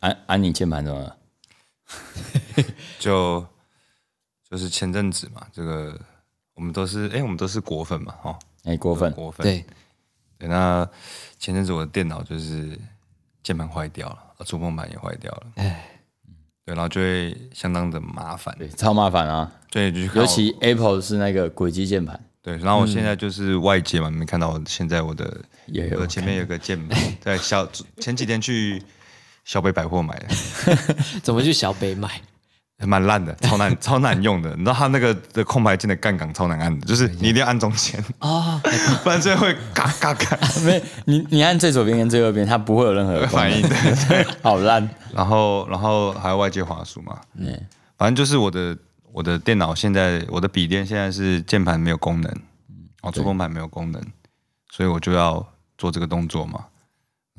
[0.00, 1.16] 安安你键盘怎么了？
[2.98, 3.46] 就
[4.48, 5.98] 就是前阵子嘛，这个
[6.54, 9.42] 我们都是哎、我们都是果粉嘛，哦，哎、过分，果粉。
[9.44, 9.64] 对，
[10.38, 10.88] 对，那
[11.38, 12.78] 前阵子我的电脑就是
[13.42, 15.88] 键盘坏掉了，啊触碰板也坏掉了，哎，
[16.64, 19.50] 对，然后就会相当的麻烦，对，超麻烦啊！
[19.70, 27.66] 对，就是尤其 Apple 是那个轨迹键盘，对，然后我现在就是外接嘛，你没看到我现在我的也有我前面有个键盘，在小
[27.98, 28.82] 前几天去
[29.50, 30.26] 小北百货买的，
[31.24, 32.08] 怎么去小北买？
[32.86, 34.50] 蛮烂的，超难 超难用的。
[34.50, 38.62] 你知道它那个的空白键的杠杆超难按的，就是你一定要按中间啊，
[39.02, 43.60] 不然最后会嘎嘎嘎没有你你按最左边跟最右边，它不会有任何反应。
[44.08, 44.88] 对，好烂。
[45.12, 47.48] 然后然后还有外接滑鼠嘛，嗯，
[47.98, 48.78] 反正就是我的
[49.10, 52.32] 我的电脑现在我的笔电现在是键盘没有功能，
[53.02, 54.00] 哦，触控板没有功能，
[54.70, 55.44] 所以我就要
[55.76, 56.66] 做这个动作嘛。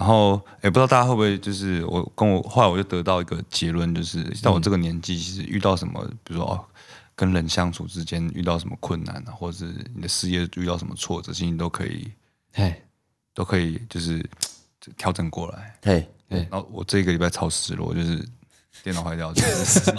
[0.01, 6.59] 然后也不知道大家会不会就是我跟我后来我就得到一个结论，就是到我这个年纪，其实遇到什么，比如说哦，
[7.15, 12.09] 跟人相处之间遇到什么困难啊，或者是你的事业遇到什么挫折，其实你都可以
[12.53, 12.81] 哎，
[13.35, 14.17] 都可以就是
[14.79, 15.75] 就调整过来。
[15.79, 18.27] 对，然后我这个礼拜超失落，就是
[18.83, 19.91] 电脑坏掉，就是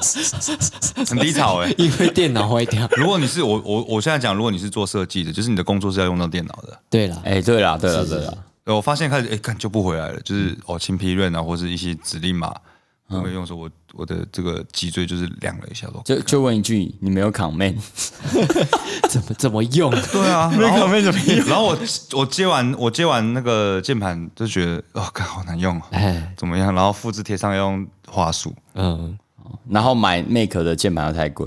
[1.06, 2.88] 很低潮哎、 因为电脑坏掉。
[2.96, 12.54] 如果你是我我我现在讲，如果你是做设计的，就是你的工作是要用到电脑的，对了，哎、对了，对了，对了，对我发现开始哎，看就不回来了，就是哦清批润啊，或是一些指令码，
[13.08, 17.76] 我没用的时候，我我的这个脊椎就是亮了一下，说就就问一句，你没有 command？
[19.10, 19.90] 怎么怎么用？
[19.90, 21.46] 对啊，没 command 怎么用？
[21.46, 21.78] 然后我
[22.12, 26.74] 我接完我接完那个键盘就觉得哦，看好难用哦，哎，怎么样？
[26.74, 29.18] 然后复制贴上要用滑鼠，嗯，
[29.68, 31.46] 然后买 Make 的键盘又太贵，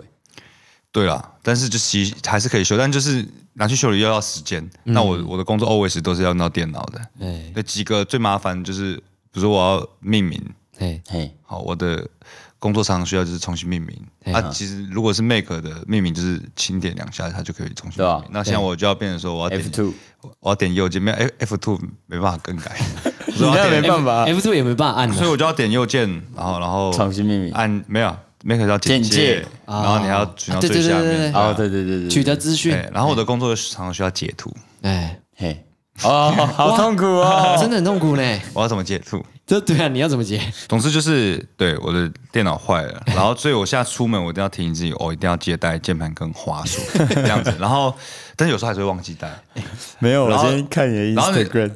[0.91, 4.67] 对啦，但是就其还是可以修，但就是拿去修理又要时间。
[4.83, 6.99] 那我我的工作 always 都是要用到电脑的。
[7.19, 8.95] 哎对，几个最麻烦就是，
[9.31, 10.41] 比如说我要命名，
[10.79, 12.09] 哎，嘿，好，我的
[12.57, 14.33] 工作常常需要就是重新命名。
[14.33, 18.29] 啊，其实如果是 Make 的命名，就是轻点两下，它就可以重新对啊命名。
[18.33, 19.93] 那现在我就要变成说，我要点 F2
[20.39, 22.75] 我要点右键，没有 F F two 没办法更改，
[23.27, 25.13] 你那没办法，F two 也没办法按。
[25.13, 27.53] 所以我就要点右键，然后然后重新命名。
[27.53, 28.17] 按没有
[28.47, 31.33] Make 要简简介介，然后你还要选到对最下对对对对面。
[31.33, 35.65] 哦，对对对对，取得资讯，对，然后我的工作常常需要截图，哎，嘿，
[36.05, 37.57] 哦，好痛苦哦。
[37.59, 38.39] 真的很痛苦呢。
[38.53, 39.19] 我要怎么截图？
[39.47, 40.41] 这对啊，你要怎么接？
[40.67, 46.81] 总之就是对我的电脑坏了，然后所以我现在出门我一定要提醒自己，哦，一定要记得带键盘跟滑鼠
[47.13, 47.53] 这样子。
[47.59, 47.93] 然后，
[48.35, 49.29] 但是有时候还是会忘记带。
[49.99, 51.71] 没有，我然后今天看你的然后你 Instagram，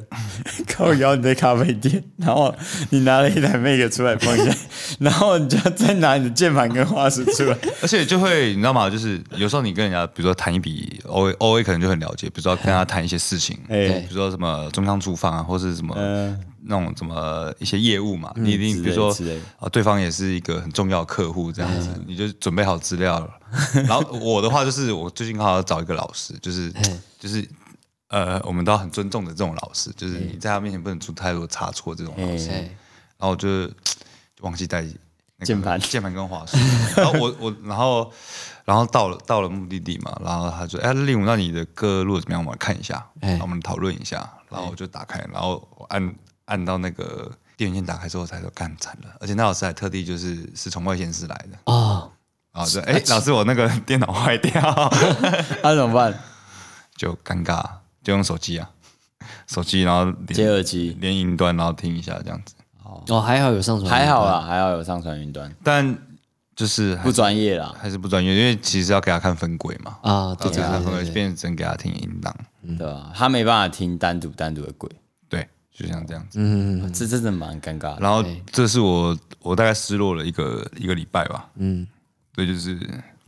[0.68, 2.52] 靠摇你在咖啡店，然后
[2.90, 4.52] 你拿了一台 Make 出来放下，
[5.00, 7.56] 然后你就再拿你的键盘跟滑鼠出来。
[7.84, 8.90] 而且就会你知道吗？
[8.90, 16.36] 就是有时候你跟人家，比如说谈一笔 O A O A 可能就很了解，比如说跟他谈一些事情，哎比如说什么中央厨房啊，或是什么、嗯
[16.70, 19.12] 那种什么一些业务嘛，你一定比如说
[19.58, 23.30] 啊，对方也是一个很重要的客户这样子，你就准备好资料了。
[23.88, 26.72] 然后我的话就是我最近刚好要找一个老师，就是
[27.20, 27.46] 就是
[28.10, 32.50] 呃，我们都要很尊重的这种老师，就是你在他面前不能出太多差错这种老师。
[33.18, 33.74] 然后我就就
[34.42, 34.90] 忘记带那
[35.40, 36.56] 个键盘键盘跟滑鼠。
[36.96, 38.14] 然后我我然后
[38.64, 42.42] 然后到了到了目的地嘛，然后他说：“哎，令武，那你的歌录的怎么样？
[42.42, 46.16] 我们来看一下，哎然后我们讨论一下。”然后我就打开，然后我按
[46.50, 49.10] 按到那个电源键打开之后，才说干惨了。
[49.20, 52.12] 而且那老师还特地就是是从外县市来的，哦，
[52.52, 54.54] 然后就哎，老师我那个电脑坏掉，
[55.64, 56.14] 那怎么办？
[56.96, 57.64] 就尴尬，
[58.04, 58.70] 就用手机啊，
[59.48, 60.98] 手机然后连接耳机。
[61.00, 62.56] 连云端，然后听一下这样子。
[63.08, 65.98] 哦，还好有上传，还好啦，还好有上传云端，但
[66.56, 67.74] 就是还不专业啦。
[67.80, 72.36] 还是不专业，因为其实要给他看分轨嘛，啊，对对要给他看分变成给他听音档，
[72.78, 73.12] 对吧？
[73.16, 74.98] 他没办法听单独单独的鬼，对，
[75.80, 76.38] 就像这样子。
[76.42, 78.00] 嗯，这真的蛮尴尬的。
[78.02, 81.88] 然后这是我我大概失落了一个一个礼拜吧，嗯，
[82.36, 82.78] 对，就是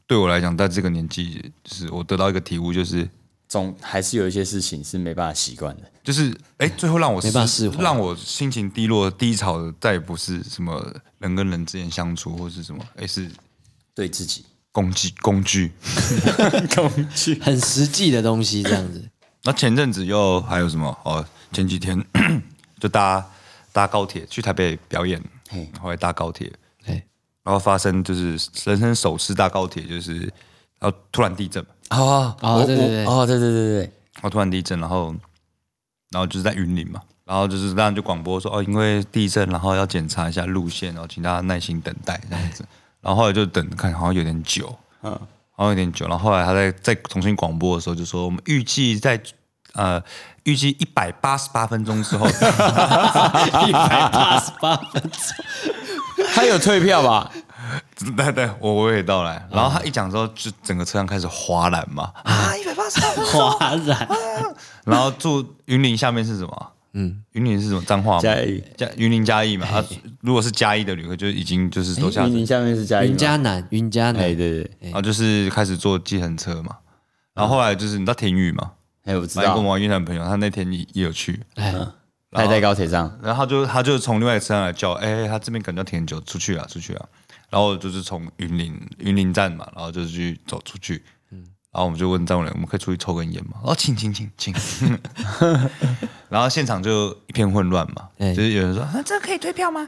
[0.06, 3.08] 对我来讲，在这个年纪，就是我得到一个体悟，就是
[3.48, 5.84] 总还是有一些事情是没办法习惯的。
[6.04, 13.30] 就是哎，最后让我没办法失释怀让我心情低落、低潮的，再也不是什么人跟人之间相处，或是什么，哎，是
[13.96, 14.44] 对自己
[14.74, 15.72] 工具工具。
[16.76, 19.08] 工具，很实际的东西这样子。
[19.44, 20.98] 那前阵子又还有什么？
[21.04, 22.04] 哦，前几天
[22.80, 23.26] 就搭
[23.72, 26.52] 搭高铁去台北表演嘿，后来搭高铁，
[26.86, 26.94] 哎，
[27.44, 28.32] 然后发生就是
[28.66, 30.20] 人生首次搭高铁，就是
[30.80, 32.36] 然后突然地震嘛，哦。
[32.42, 33.80] 哦对对对哦，对对对对，
[34.16, 35.14] 然后突然地震，然后
[36.12, 42.64] 然后就是在云林嘛，然后就是当然就广播说哦，因为地震，然后要检查一下路线，然后请大家耐心等待这样子。
[43.02, 45.20] 然后后来就等看，好像有点久，嗯，
[45.62, 46.08] 好像有点久。
[46.08, 49.22] 然后后来他在再重新广播的时候就说，我们预计在
[49.74, 50.02] 呃，
[50.44, 57.32] 预计一百八十八分钟之后，一百八十八分钟，他有退票吧？
[58.18, 59.48] 对对，我我也到来。
[59.52, 63.52] 然后他一讲之后，就整个车厢开始哗然嘛，啊，一百八十八分钟。
[63.52, 64.08] 哗然，
[64.84, 66.72] 然后住云林下面是什么？
[66.94, 67.82] 嗯，云林是什么？
[67.84, 68.22] 彰化吗？
[68.22, 68.64] 嘉义。
[68.76, 69.66] 嘉云林嘉义嘛。
[69.68, 69.86] 啊，
[70.22, 73.12] 如果是嘉义的旅客，就已经就是都下车云林下面是嘉义吗？
[73.12, 76.78] 云嘉南，云嘉哎，南，对对，然后就是开始坐计程车嘛。
[77.34, 78.72] 然后后来就是你知道田宇嘛，
[79.06, 81.74] 哎，我知来跟我道，玩越南朋友，他那天也也有去，哎，
[82.32, 87.06] 他在高铁上，然后他就他就从另外一个车上来叫，哎、他这边感觉挺久，出去啊，出去啊。
[87.50, 91.04] 然后就是从云林云林站嘛，然后就是去走出去，
[91.72, 93.54] 然后我们就问站务员，我们可以出去抽根烟吗？
[93.64, 94.54] 哦，请请请请。
[96.30, 99.88] 然后现场就一片混乱嘛，哎就是有人说，啊，这个可以退票吗？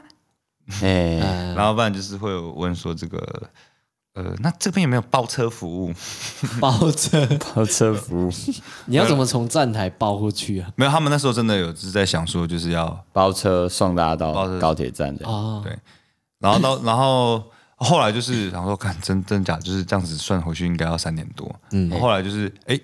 [0.82, 3.18] 哎，呃， 然后不然就是会有问说这个，
[4.14, 5.92] 呃，那这边有没有包车服务？
[6.58, 8.30] 包车，包车服务，
[8.86, 10.70] 你要怎么从站台包过去啊？
[10.76, 15.78] 没有，他们那时候真的有是在想说，就是要包车送大家到高铁站的，哦，对，
[16.38, 17.44] 然后到然后
[17.84, 21.54] 后来就是想说，看真真假，就是这样子算回去应该要三点多。
[21.72, 22.80] 嗯，后来就是哎。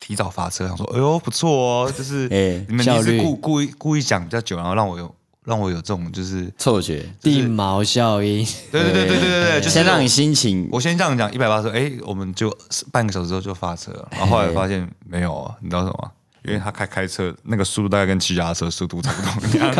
[0.00, 5.12] 提早发车，想说，哎呦不错哦，就是 哎你们你是故故意故意讲比较久，然后让我有
[5.44, 12.56] 让我有这种就是，错觉，地毛效应，对对对对对对对，就是先让你心情我先这样讲，一百八十，哎，我们就
[12.92, 16.12] 半个小时之后就发车，然后后来发现没有啊，你知道什么？
[16.44, 19.60] 因为他开开车那个速度大概跟骑脚踏车速度差不多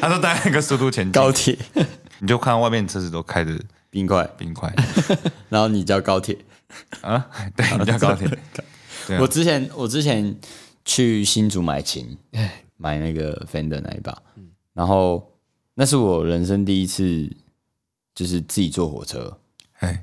[0.00, 1.56] 他说大概那个速度前进，高铁
[2.18, 3.52] 你就看到外面车子都开着
[3.92, 4.74] 冰块，冰块。
[5.50, 6.36] 然后你叫高铁。
[7.02, 8.26] 啊， 对，你叫高铁，
[9.20, 10.34] 我之前我之前
[10.86, 14.16] 去新竹买琴，哎，买那个 Fender 那一把，
[14.72, 15.34] 然后
[15.74, 17.30] 那是我人生第一次，
[18.14, 19.36] 就是自己坐火车，
[19.80, 20.02] 哎，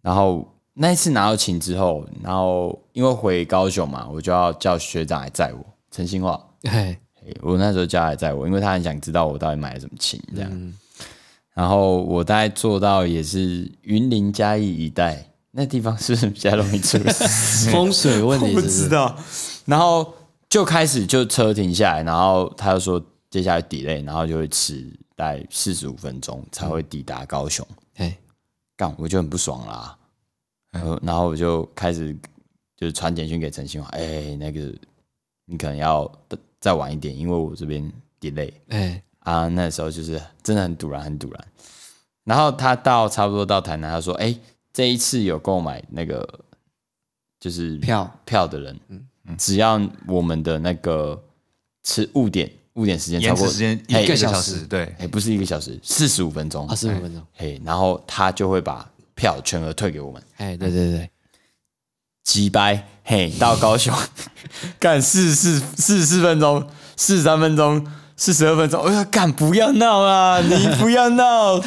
[0.00, 6.98] 然后那一次拿到琴之后，然后因为回高雄嘛，我就要叫学长来载我，陈兴化，哎，
[7.42, 10.72] 我那时候叫他来载我，因为他很想知道我到底买了什么琴这样。
[11.56, 17.70] 然后我大概做到也是云林嘉义一带，那地方是不是比较容易出事？
[17.72, 18.72] 风水问题不是不？
[18.72, 19.16] 知道。
[19.64, 20.12] 然后
[20.50, 27.66] 就开始就车停下来，然后他就说接下来 delay，然后就会迟大概四十五分钟才会抵达高雄。
[27.94, 28.14] 哎，
[28.76, 29.96] 干，我就很不爽啦。
[30.70, 32.14] 然后然后我就开始
[32.76, 34.70] 就是传简讯给陈新华，哎、那个
[35.46, 36.06] 你可能要
[36.60, 39.48] 再晚一点，因为我这边 delay 哎，啊。
[39.48, 41.44] 那时候就是真的很堵然，很堵然。
[42.24, 44.34] 然后他到差不多到台南，他说：“哎、
[44.72, 46.40] 这一次有购买那个
[47.38, 48.80] 就是票票的人，
[49.38, 51.22] 只要我们的那个
[51.84, 60.22] 吃误点误点时间超过时间一个小时对，哎、不是一个小时，四十五分钟二十五分钟，嘿，然后他就会把票全额退给我们。
[60.38, 61.10] 哎，对对对，
[62.24, 63.94] 几百，嘿，到高雄
[64.80, 71.60] 干四四四十四分钟，四十三分钟，四十二分钟，我说，干不要闹啊， 你不要闹，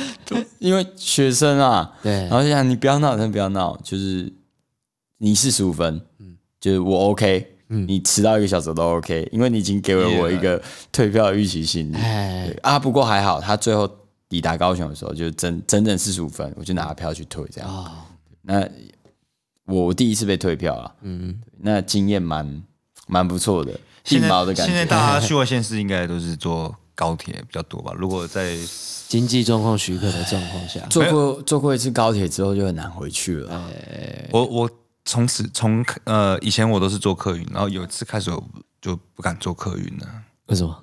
[0.58, 2.12] 因为学生啊，对。
[2.12, 4.32] 然后就想你不要闹，真的不要闹，就是
[5.20, 6.02] 你四十五分，
[6.60, 7.86] 就是我 OK，嗯。
[7.88, 10.62] 你迟到一个小时都 OK，因为你已经给了我一个
[10.92, 12.54] 退票的预期心理，哎。
[12.64, 13.88] 啊，不过还好，他最后
[14.28, 17.70] 抵达高雄的时候，就整整整四十五分，我就拿票去退这样。
[17.70, 17.92] 哦，
[18.42, 18.68] 那
[19.66, 22.64] 我第一次被退票啊，嗯，那经验蛮
[23.08, 23.80] 蛮不错的，定
[24.14, 24.90] 现在毛的感现在觉。
[24.90, 27.94] 大家去外县市 应该都是坐高铁比较多吧？
[27.98, 28.58] 如果在
[29.08, 33.70] 经济状况许可的状况下，坐过坐过一次高铁之后就很难回去了啊。
[34.32, 34.70] 我我
[35.06, 38.44] 从此从呃以前我都是坐客运，然后有一次开始我
[38.82, 40.08] 就不敢坐客运了，
[40.48, 40.78] 为什么？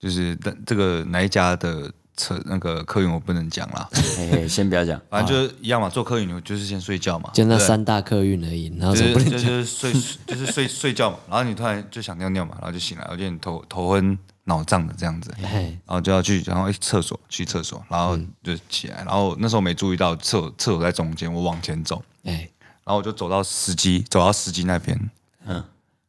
[0.00, 9.50] 就是但这个哪一家的车那个客运我不能讲啦， 嘿嘿，先不要讲， 反正就是一样嘛，坐客运你就是先睡觉嘛，就那对三大客运而已，然后就是就怎么不能讲？
[9.50, 9.92] 是睡
[10.26, 22.48] 就是睡 睡觉嘛，然后你突然就想尿尿嘛，然后就醒来，我觉得你头头昏脑胀的这样子，哎，然后就要去，然后哎厕所去厕所，然后就起来，然后那时候没注意到厕所厕所在中间，我往前走，哎，
[22.84, 25.10] 然后我就走到司机走到司机那边，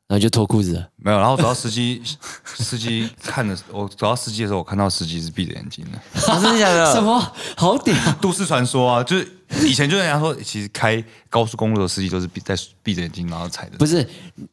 [0.09, 2.01] 然后就脱裤子了，没有，然后走到司机
[2.43, 5.97] 司机看的，我走到司机的时候，我看到司机是闭着眼睛的，
[6.27, 6.91] 啊真的假的？
[6.91, 7.31] 什么？
[7.55, 7.95] 好屌！
[8.19, 9.27] 都市传说啊，就是
[9.67, 14.03] 以前就人家说，其实开高速公路的司机都是闭在闭着眼睛，然后踩的，不是，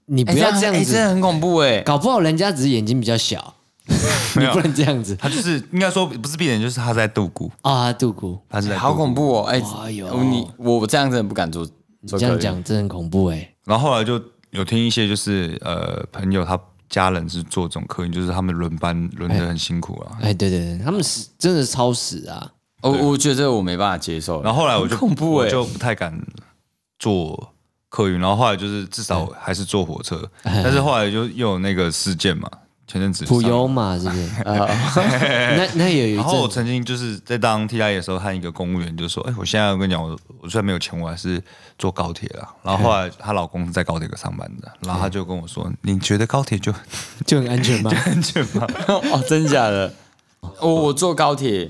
[0.05, 1.81] 你哎不要这样子真的，很恐怖哎。
[1.81, 3.55] 搞不好人家只是眼睛比较小，
[3.89, 7.91] 你不能这样子他就是应该说不是闭着眼，就是他在度骨，啊！
[7.95, 9.39] 杜姑，他是在好恐怖。
[9.39, 9.45] 哦！
[9.45, 11.67] 哎哎呦，你我这样真的不敢做。
[12.07, 13.53] 做这样讲真的很恐怖哎。
[13.65, 14.17] 然后后来就
[14.51, 20.19] 有听一些就是呃朋友他家人是做这种客运，就是他们轮班轮得很辛苦啊。
[20.23, 22.53] 哎，对对对，他们是真的超时啊！
[22.83, 24.43] 我我觉得我没办法接受。
[24.43, 26.17] 然后后来我就恐怖哎，我就不太敢
[26.99, 27.53] 坐
[27.89, 32.49] 客运，然后后来就是至少还是坐火车，但是后来就又有那个事件嘛，
[32.87, 34.29] 前阵子普上悠嘛，是不是？
[34.45, 41.43] 那那也有一然后我曾经就是在当替代役的时候，和一个公务员就说：“哎、我现在我跟你讲，我我虽然没有钱，我还是
[41.79, 42.49] 坐高铁了。
[42.63, 46.73] ”然后后来她老公是在高铁上班的，然后她就跟我说：“你觉得高铁就
[47.27, 47.91] 就很安全吗？
[48.07, 49.93] 安全吗哦，真假的？
[50.61, 51.69] 我我坐高铁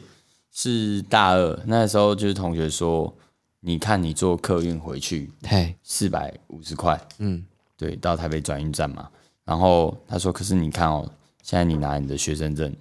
[0.53, 3.17] 是大二，那时候就是同学说，
[3.61, 7.43] 你看你坐客运回去嘿，四百五十块，嗯，
[7.79, 9.09] 对，到台北转运站嘛。
[9.47, 11.09] 然后他说，可是你看哦，
[11.43, 12.77] 现在你拿你的学生证，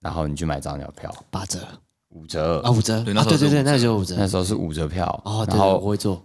[0.00, 1.58] 然后你去买张鸟票，八折。
[2.10, 2.60] 五折。
[2.60, 2.98] 啊，五折。
[2.98, 3.72] 啊，对那时候是对对对，五折。
[3.72, 4.14] 那时候五折。
[4.16, 6.22] 那时候是五折票，哦，对对，然后我会做，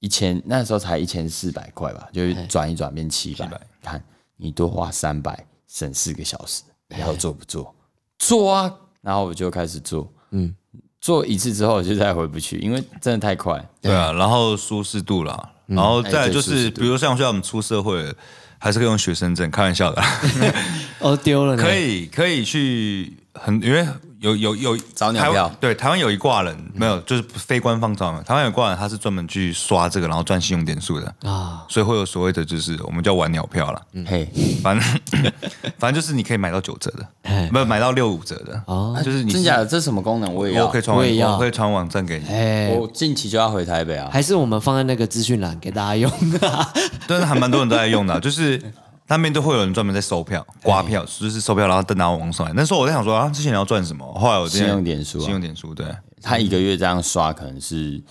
[0.00, 3.46] 一千那时候才一千四百块吧，就是转一转变七百。
[3.46, 4.04] 700，看
[4.36, 7.74] 你多花三百，省四个小时，你要做不做？
[8.18, 8.74] 做啊！
[9.00, 10.54] 然后我就开始做，嗯，
[11.00, 16.80] 做一次之后我就再回不去，因为真的太快。？”对啊，然后舒适度啦，然后再来就是，哎对舒适度。
[16.80, 18.14] 比如像像我们出社会了，
[18.58, 20.00] 还是可以用学生证，开玩笑的。
[20.02, 20.20] 啦，
[21.00, 23.86] 哦，丢了，可以可以去很，因为
[24.20, 25.52] 有有有台湾早鸟票。
[25.60, 34.28] 对，台湾有一挂人没有，就是非官方找嘛，台湾有一挂人他是专门去刷这个，然后赚信用点数的，啊，所以会有所谓的就是我们叫玩鸟票啦，嘿，
[34.62, 35.00] 反正
[35.78, 39.66] 反正就是你可以买到九折的，哎不是买到六五折的，哦，就是你真假的？
[39.66, 40.34] 这什么功能？
[40.34, 44.08] 我也要我可以传网，我也要我可以传网站给你，哎，我近期就要回台北啊。
[44.12, 46.10] 还是我们放在那个资讯栏给大家用，
[47.06, 48.60] 但是还蛮多人都在用的啊、就是
[49.08, 52.52] 那边都会有人专门在收票、刮票，就是收票，然后等拿网上来。
[52.52, 54.04] 那时候我在想说啊，之前你要赚什么？
[54.14, 55.22] 后来我信用点数啊。
[55.22, 55.86] 信用点数对，
[56.20, 58.02] 他一个月这样刷，可能是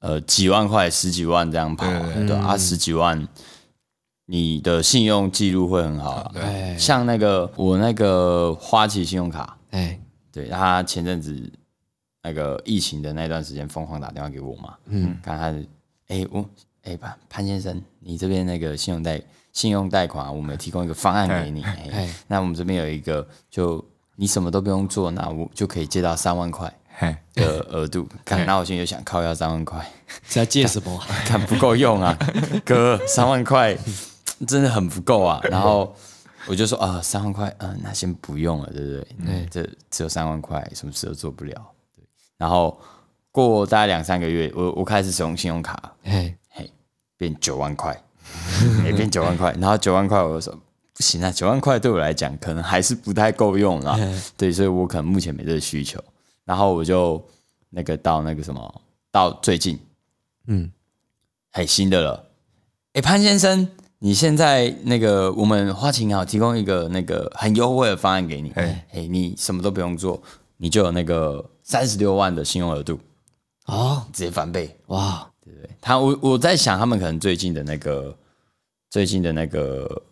[0.00, 3.28] 呃几万块、十几万这样跑啊，对对啊，十几万，
[4.26, 6.32] 你的信用记录会很好啊。
[6.36, 6.76] 哎。
[6.78, 10.00] 像那个我那个花旗信用卡，哎，
[10.32, 11.52] 对他前阵子
[12.22, 15.62] 那个疫情的那段时间疯狂打电话给我嘛，嗯，看他的，
[16.08, 16.42] 哎、我
[16.84, 19.20] 哎潘潘先生，你这边那个信用贷
[19.58, 21.64] 信用贷款啊、我们提供一个方案给你，
[22.28, 23.84] 那我们这边有一个，就
[24.14, 26.72] 你什么都不用做，那我就可以借到三万块，
[27.34, 29.84] 的额度，看，那我现在就想靠要三万块，
[30.28, 30.96] 是要借什么？
[31.26, 32.16] 看不够用啊，
[32.64, 33.76] 哥，三万块
[34.46, 35.40] 真的很不够啊。
[35.50, 35.92] 然后
[36.46, 39.06] 我就说啊，三万块，嗯、那先不用了，对不对？
[39.26, 41.54] 对，这只有三万块，什么事都做不了。
[41.96, 42.04] 对，
[42.36, 42.80] 然后
[43.32, 45.92] 过大概两三个月，我我开始使用信用卡，
[47.16, 48.00] 变九万块，
[48.84, 50.58] 也变九万块，然后九万块我就说
[50.94, 53.98] 不行啊，九万块对我来讲可能还是不太够用啦，
[54.36, 56.02] 对，所以我可能目前没这个需求，
[56.44, 57.22] 然后我就
[57.70, 58.82] 那个到那个什么，
[59.12, 59.78] 到最近，
[60.46, 60.70] 嗯，
[61.52, 62.24] 很，新的了，
[62.94, 63.68] 哎，潘先生，
[64.00, 70.20] 你现在那个我们花旗银行提供一个那个很优惠的方案给你，哎哎，你什么都不用做，
[70.56, 72.98] 你就有那个三十六万的信用额度，
[73.66, 74.76] 哦，直接翻倍。
[74.86, 78.16] 哇，对他，我我在想，他们可能最近的那个
[78.90, 80.02] 最近的那个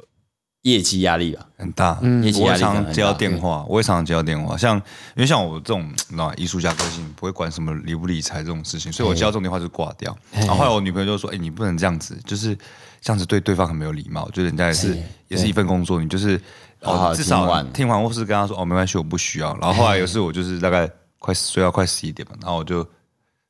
[0.63, 2.01] 业绩压力吧，很大。
[2.23, 3.19] 业绩我压力可能很会常接到大。
[3.19, 4.57] 电话，我也常常接到电话。
[4.57, 4.83] 像因
[5.21, 10.17] 为像我这种你知道吗艺术家个性，不会管什么理不理财这种事情，所以我接到这种电话就挂掉。
[10.33, 12.57] 然后后来我女朋友就说：“哎，你不能这样子，就是
[13.01, 14.29] 这样子对对方很没有礼貌。
[14.31, 14.99] 就是人家也是
[15.29, 16.41] 也是一份工作，你就是
[16.83, 19.57] 好好哦，至少听完听完或是跟他说哦没关系，我不需要。
[19.59, 22.85] 然后后来有一次我就是大概快睡到快十一点嘛，然后我就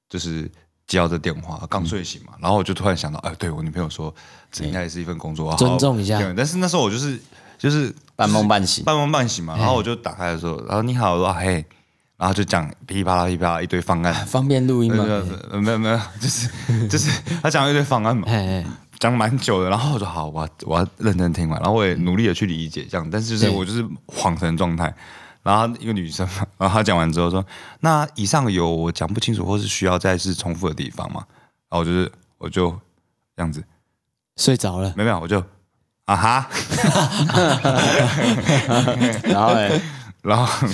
[0.08, 0.50] 就是
[0.86, 4.14] 接到这电话，刚睡醒嘛，然后我就突然想到，哎，对我女朋友说
[4.52, 6.18] 这应该也是一份工作，尊重一下。
[6.18, 7.20] 对但是那时候我就是
[7.58, 8.84] 就是半梦半醒。
[8.84, 11.64] 半梦半醒嘛，然后我就打开的时候，然后你好，我说啊嘿，
[12.16, 15.04] 然后就讲噼里啪啦噼里啪啦一堆方案， 方便录音没吗？
[15.52, 16.48] 有没有没有，就是
[16.88, 17.10] 就是
[17.42, 18.28] 他讲了一堆方案嘛，
[19.00, 24.94] 讲蛮久的，然后我说好，我要我要认真听完，然后我也努力的去理解这样，但是就是我就是恍神状态。
[25.46, 27.46] 然后一个女生嘛，然后她讲完之后说
[27.78, 31.24] ：“那以上有我讲不清楚或是需要再次重复的地方吗？”
[31.70, 32.68] 然后我就是我就
[33.36, 33.62] 这样子，
[34.36, 35.38] 睡着了，没有我就
[36.06, 36.48] 啊哈，
[39.22, 39.80] 然后呢，
[40.22, 40.68] 然后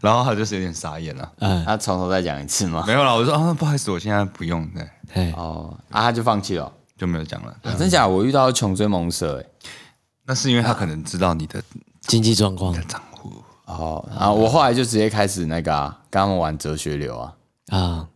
[0.00, 2.82] 然后她就是有点傻眼了，嗯，他从头再讲一次吗？
[2.86, 6.72] 没有了，我说啊不好意思，我现在不用，对，哎，哦，啊，他就放弃了哦。
[6.96, 7.54] 就没有讲了。
[7.64, 8.06] 啊真假？
[8.06, 9.44] 我遇到穷追猛舍，哎，
[10.24, 11.62] 那是因为他可能知道你的
[12.00, 12.74] 经济状况
[13.78, 17.32] 哦，然后我后来就直接开始那个啊，跟他们玩哲学流啊。
[17.68, 18.08] 啊，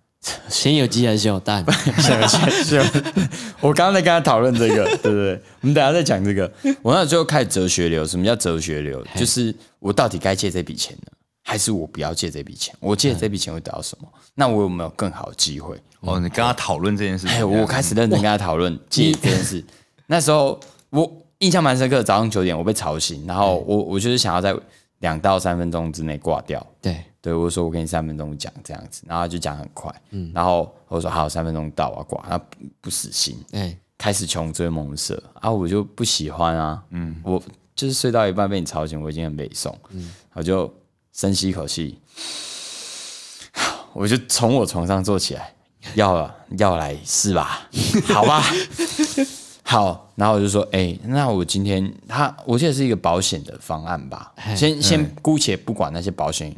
[0.48, 1.64] 先有鸡还是先有蛋？
[2.64, 2.78] 是，
[3.60, 5.40] 我刚刚在跟他讨论这个， 对不对？
[5.60, 6.50] 我们等下再讲这个。
[6.82, 9.04] 我那时候开始哲学流，什么叫哲学流？
[9.14, 11.12] 就是我到底该借这笔钱呢，
[11.44, 12.74] 还是我不要借这笔钱？
[12.80, 14.08] 我借这笔钱会得到什么？
[14.34, 15.76] 那我有没有更好的机会？
[16.00, 19.64] 哦，你跟他讨论这件事情，哎，我开始认真跟他讨论借这件事。
[20.06, 20.58] 那时候
[20.90, 24.54] 我印象蛮深刻，早上九点我被吵醒，然后我我就是想要在
[25.04, 26.66] 两到三分钟之内挂掉。
[26.80, 37.42] 对，对我说我给你三分钟讲这样子，然后他就讲很快，嗯，然后我说好，三分钟到啊，挂，他不不死心，哎，开始穷追猛射啊，我就不喜欢啊，嗯，我
[37.76, 40.72] 就是睡到一半被你吵醒，我已经很悲送，嗯，我就
[41.12, 42.00] 深吸一口气，
[43.92, 45.54] 我就从我床上坐起来，
[45.96, 47.68] 要了要来是吧？
[48.08, 48.42] 好吧，
[49.74, 56.54] 好，然后我就说，哎、那我今天他我记得是一个保险的方案吧，先先姑且不管那些保险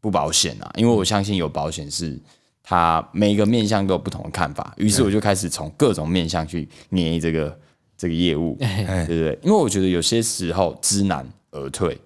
[0.00, 2.18] 不保险啊，因为我相信有保险是
[2.62, 7.58] 他每个面向都有不同的看法，于是我就开始从各种面向去捏这个
[7.96, 9.38] 这个业务，对不对？
[9.42, 11.96] 因为我觉得有些时候知难而退，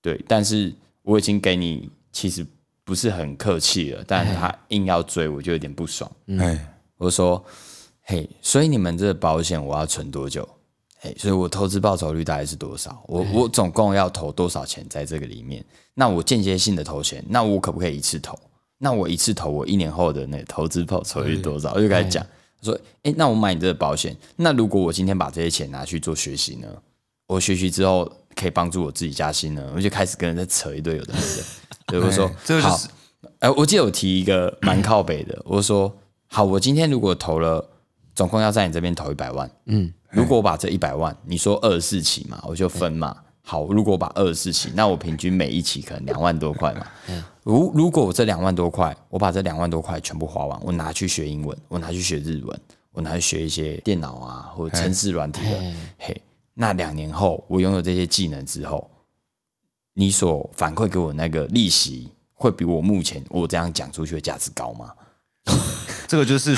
[0.00, 0.72] 对，但是
[1.02, 2.46] 我已经给你其实
[2.82, 6.10] 不是很客气了，但是他硬要追，我就有点不爽。
[6.38, 6.58] 哎，
[6.96, 7.44] 我就说，
[8.04, 10.48] 嘿，所以你们这个保险我要存多久？
[10.98, 13.02] 嘿，所以我投资报酬率大概是多少？
[13.06, 15.64] 我我总共要投多少钱在这个里面？
[15.94, 18.38] 那我间接性的投钱，那我可不可以一次投？
[18.78, 21.72] 那我一次投，我一年后的那个投资报酬率多少？
[21.74, 22.24] 我就开始讲，
[22.62, 26.68] 说，哎，那我买你这个保险，那如果我今天把这些钱拿去做学习呢？
[27.28, 29.72] 我学习之后可以帮助我自己加薪呢？
[29.74, 31.42] 我就开始跟人在扯一堆有的没的。
[31.86, 32.88] 对，我说哎，这个就是
[33.38, 35.92] 哎、我记得我提一个蛮靠北的，我说
[36.26, 37.64] 好，我今天如果投了，
[38.14, 43.16] 总共要在你这边投一百万，嗯，如果我把这一百万，你说二十四期嘛，我就分嘛。
[43.44, 46.86] 好，如果我把二十四期，那我平均每一期可能两万多块嘛。
[47.42, 52.60] 如如果我这两万多块，我把这两万多块全部花完，我拿去学英文，我拿去学日文，
[52.92, 56.22] 我拿去学一些电脑啊或者城市软体的，嘿，
[56.54, 58.88] 那两年后我拥有这些技能之后，
[59.94, 64.92] 你所反馈给我那个利息，会比我目前我这样讲出去的价值高吗？
[66.12, 66.54] 这个就是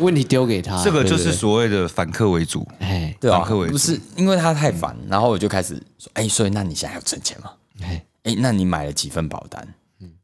[0.00, 2.68] 问题丢给他，这个就是所谓的反客为主。
[2.78, 7.52] 哎对啊，反客为主不是因为他太烦，然后我就开始说，哎、所以那你现在要挣钱吗？
[7.80, 9.66] 哎哎、那你买了几份保单？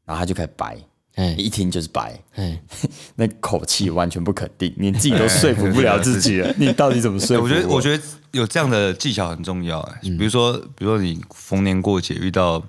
[0.05, 0.77] 然后他就开始掰，
[1.15, 2.61] 哎一听就是掰，哎，
[3.17, 6.53] 那口气完全不肯定，你自己都说服不了自己了。
[6.55, 9.79] 你到底怎么说我觉得，我得觉得有这样的技巧很重要。
[9.79, 12.63] 哎比如说，比如说你逢年过节遇到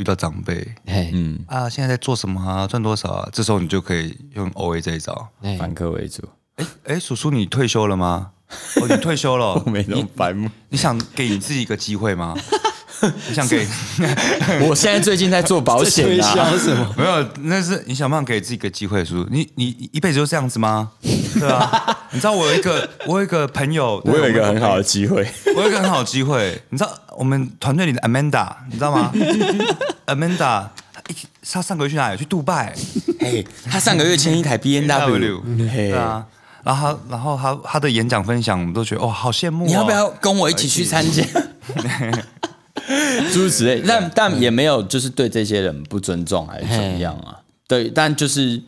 [0.00, 2.66] 遇到长辈，哎嗯啊，现在在做什么啊？
[2.66, 3.28] 赚多少啊？
[3.32, 5.28] 这时候你就可以用 O A 这一招。
[5.42, 6.26] 哎反客为主，
[6.56, 8.30] 哎哎，叔叔，你退休了吗？
[8.80, 10.48] 哦，你退休了 我，没那么你白目。
[10.70, 12.34] 你想给你自己一个机会吗？
[13.28, 13.66] 你想给
[14.68, 16.86] 我现在最近在做保险推啊销，什么？
[16.98, 17.26] 没有？
[17.42, 19.28] 那是你想不想给自己一个机会，叔叔。
[19.30, 20.90] 你你你一辈子就这样子吗？
[21.38, 25.26] 对啊， 你知道我有一个我有一个朋友，我有一个很好的的，机会。
[25.56, 26.60] 我有一个很好的机会。
[26.70, 29.10] 你知道我们团队里的 Amanda，你知道吗
[30.06, 31.14] ？Amanda，她一
[31.52, 32.18] 她上个月去哪里？
[32.18, 32.74] 去杜拜。
[33.20, 36.24] 嘿，他上个月签一台 B N W，嘿对，啊，
[36.64, 39.66] 然后他，然后他他的演讲分享，我们都觉得哇，好羡慕、哦。
[39.66, 41.22] 你要不要跟我一起去参加？
[43.32, 47.38] 诸如此类，但但也没有就是对这些人不尊重还是怎么样啊？
[47.68, 48.60] 对，但就是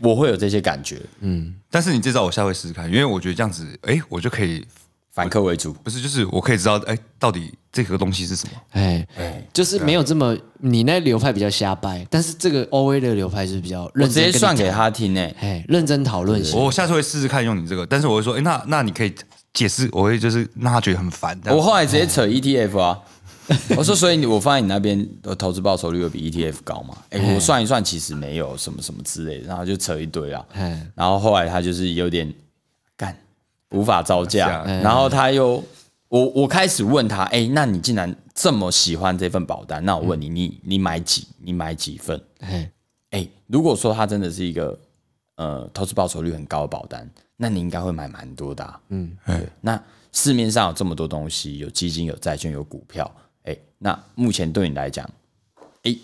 [0.00, 4.64] 我会有这些感觉，嗯但是你这招我下回试试看，因为我觉得这样子，哎，我就可以，
[5.12, 5.72] 反客为主。
[5.72, 8.52] 不是，就是我可以知道，哎，到底这个东西是什么？
[8.70, 16.58] 哎哎，就是没有这么，你那流派比较瞎掰，但是这个 O A 的流派是比较我认真，直接算给，他听诶、哎，认真讨论型。
[16.58, 19.12] 我下次会试试看用你这个，但是我会说，哎，那那你可以
[19.52, 21.38] 解释，我会就是让他觉得很烦。
[21.46, 22.98] 我后来直接扯 ETF 啊，
[23.76, 26.96] 我说所以你我放在你那边的投资报酬率有比 ETF 高嘛？
[27.10, 30.44] 哎、我算一算，其实没有什么什么之类的，然后就扯一堆啊。
[30.52, 32.32] 哎然后后来他就是有点
[32.96, 33.16] 干
[33.70, 35.62] 无法招架，然后他又
[36.08, 41.26] 我我开始问他，哎、那你竟然这么喜欢这份保单，那我问你，你你买几？
[41.38, 42.20] 你买几份？
[42.40, 42.70] 哎
[43.10, 44.78] 哎、如果说它真的是一个
[45.36, 48.80] 呃投资报酬率很高的保单，那你应该会买蛮多的、啊。
[48.88, 49.48] 嗯，对。
[49.62, 49.82] 那
[50.12, 53.10] 市面上有这么多东西，有基金、有债券、有股票，
[53.48, 55.08] 哎、那目前对你来讲，
[55.84, 55.96] 哎、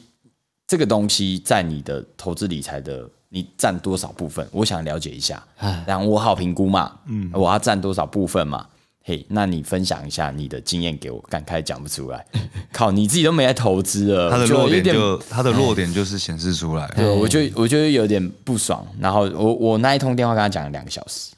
[0.66, 4.46] 这个东西在你的投资理财的你占多少部分？
[4.50, 8.66] 我想了解一下，哎然后我好评估嘛，嗯，我要占多少部分嘛？
[9.06, 12.24] 嘿，那你分享一下你的经验给我，感慨讲不出来，
[12.72, 16.90] 靠，你自己都没在投资了，他的弱点点就他的弱点就是显示出来。
[16.96, 21.32] 对，我就我就有点不爽，然后我我那一通电话跟他讲了两个小时，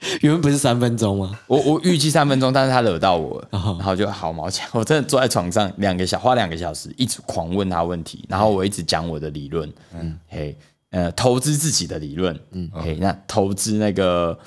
[0.22, 1.38] 原本不是三分钟吗？
[1.46, 10.56] 我我预计三分钟，但是他惹到我 然后就好毛讲， 我真的坐在床上两个小花两个小时，一直狂问他问题，然后我一直讲我的理论，嗯，嘿，
[10.90, 14.38] 呃，投资自己的理论，嗯，嘿，那投资那个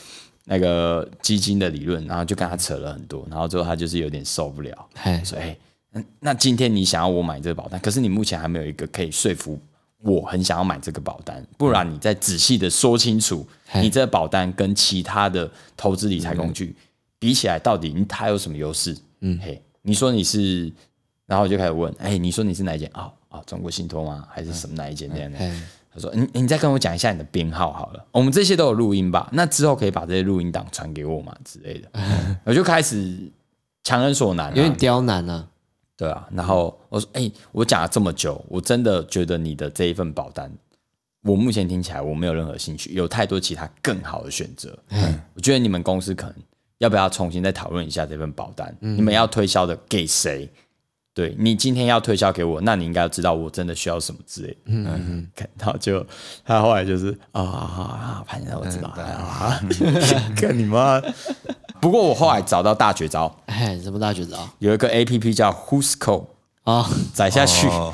[0.45, 5.55] 那个基金的理论，然后就跟他扯了很多，然后最后他就是有点受不了，哎说，哎，
[5.91, 9.59] 那那今天你想要我买这个保单，可是你目前还没有一个可以说服
[10.03, 16.75] 我很想要买这个保单，不然你再仔细的说清楚，你这个保单跟其他的投资理财工具
[17.19, 18.97] 比起来，到底它有什么优势？
[19.19, 20.71] 嗯，嘿，你说你是，
[21.27, 22.89] 然后我就开始问，哎，你说你是哪一间？
[22.93, 24.25] 哦，哦，中国信托吗？
[24.31, 25.37] 还是什么哪一间那样的？
[25.37, 25.61] 哎，
[25.93, 29.29] 他说：“你你再跟我讲一下你的编号好了，我们这些都有录音吧？
[29.33, 31.89] 那之后可以把这些录音档传给我嘛之类的。
[32.45, 33.31] ”我就开始
[33.83, 35.47] 强人所难、啊，有点刁难啊。
[36.01, 36.27] 对啊。
[36.33, 40.51] 然后我说：“哎、我讲了这么久，我真的觉得你的这一份保单，
[41.21, 44.75] 我目前听起来我没有任何兴趣，有太多其他更好的选择。
[45.35, 46.35] 我觉得你们公司可能
[46.79, 48.75] 要不要重新再讨论一下这份保单？
[48.79, 50.49] 你们要推销的给谁？
[51.13, 54.57] 对你今天要推销给我，那你应该要知道我真的需要什么之类的。
[54.65, 56.05] 嗯嗯，看到就
[56.45, 59.59] 他后来就是啊啊啊，反正我知道啊，
[60.37, 61.01] 看 你妈！
[61.81, 64.37] 不过我后来找到大绝招，哎，什么大绝招？
[64.59, 66.25] 有一个 A P P 叫 Who's Call，
[66.63, 66.89] 啊？
[67.13, 67.67] 载下去。
[67.67, 67.93] 哦。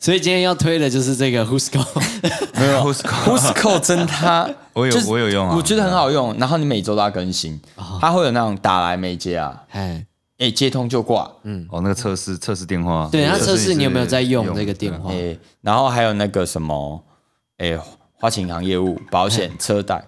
[0.00, 1.84] 所以今天要推的就是这个 Who's Go。
[2.58, 5.56] 没有 Who's Call Who's Call 真它我有我有用啊。
[5.56, 6.36] 我觉得很好用。
[6.38, 7.60] 然后你每周都要更新，
[8.00, 10.04] 它会有那种打来没接啊，哎，
[10.38, 11.66] 哎接通就挂，嗯。
[11.70, 15.12] 哦，那个测试测试电话，对，他测试你有没有在用用这个电话？
[15.12, 17.04] 哎，然后还有那个什么，
[17.58, 17.78] 哎
[18.14, 20.02] 花旗银行业务、保险、车贷，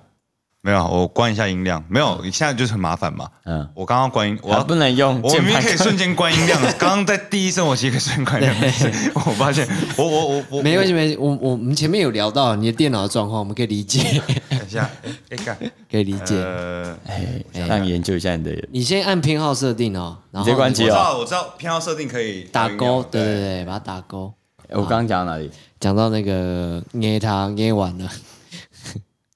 [0.62, 1.82] 没有，我关一下音量。
[1.88, 3.26] 没有，现在就是很麻烦嘛。
[3.46, 8.72] 嗯，我刚刚关音，我不能用我明明可以瞬间关音量， 刚刚在第一声我其实可以瞬间关音量，
[9.26, 11.16] 我发现我我我我没关系，没。
[11.16, 14.20] 我我们前面有聊到你的电脑的状况，我们可以理解，
[14.50, 15.56] 等一下， 哎哎干，
[15.90, 16.36] 可以理解。
[16.36, 18.50] 呃，哎，让你研究一下你的。
[18.70, 24.32] 你先按偏好设定哦，然后直接关机哦我知道我知道偏好设定可以打勾，对对对，把它打勾。
[24.68, 25.50] 哎我刚刚讲到哪里？
[25.80, 28.06] 讲到那个捏它捏完了，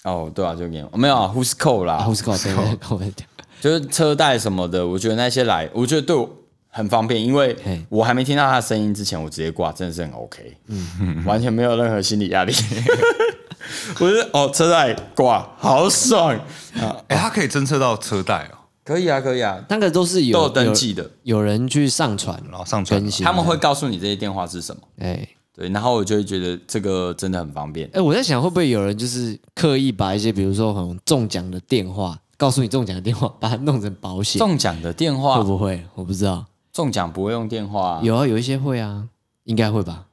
[0.05, 1.95] 哦，对啊，就给我没有啊 Who's Call 啦。
[1.95, 2.99] 啊，，Who's Go？
[2.99, 3.13] 对
[3.61, 6.29] 就是车贷什么的，我觉得那些来，我觉得对我
[6.69, 7.57] 很方便，因为
[7.89, 12.53] 我还没听到他的声音之前，我直接挂，真的是很 OK，嗯，完全没有任何心理压力。
[13.99, 16.39] 我觉得哦，车贷挂好爽。
[16.75, 16.97] 啊！
[17.09, 27.89] 哎，他可以侦测到车贷哦，可以啊，可以啊，那个都是有都有登记的，有，有人去上传然后上传更新，他们会告诉你这些电话是什么，哎对，然后我就会觉得这个真的很方便。
[27.93, 35.85] 哎，我在想会不会有人就是刻意把一些比如说很中奖的电话，告诉你中奖的电话，把它弄成保险，中奖的电话会，不会？
[35.95, 39.07] 我不知道，中奖不会用电话啊，有啊，有一些会啊，
[39.45, 40.07] 应该会吧？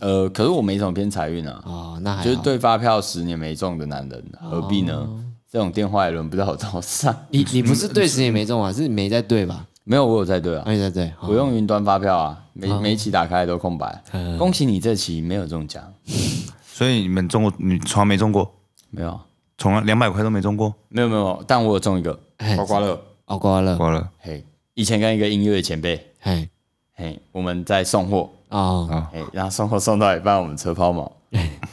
[0.00, 5.08] 呃，可是我没什么偏财运啊，哦，那还好就是对发票十年没中的男人，何必呢？
[5.50, 7.14] 这种电话也轮不到我头上。
[7.30, 9.64] 你你不是对十年没中啊，是你没在对吧？
[9.84, 14.02] 没有，我有在对啊，没在对，好我用云端发票啊，每每一期打开都空白。
[14.36, 15.82] 恭喜你这期没有中奖，
[16.66, 18.52] 所以你们中过，你从来没中过，
[18.90, 19.20] 没有，
[19.56, 23.00] 从来两百块都没中过，没有，没有，但我有中一个哎刮刮乐。
[23.26, 24.44] 哦，刮乐，刮了嘿，
[24.74, 26.48] 以前跟一个音乐前辈，嘿。
[26.94, 31.08] 嘿，我们在送货，哦，啊，嘿，然后送货送到一半，我们车抛锚，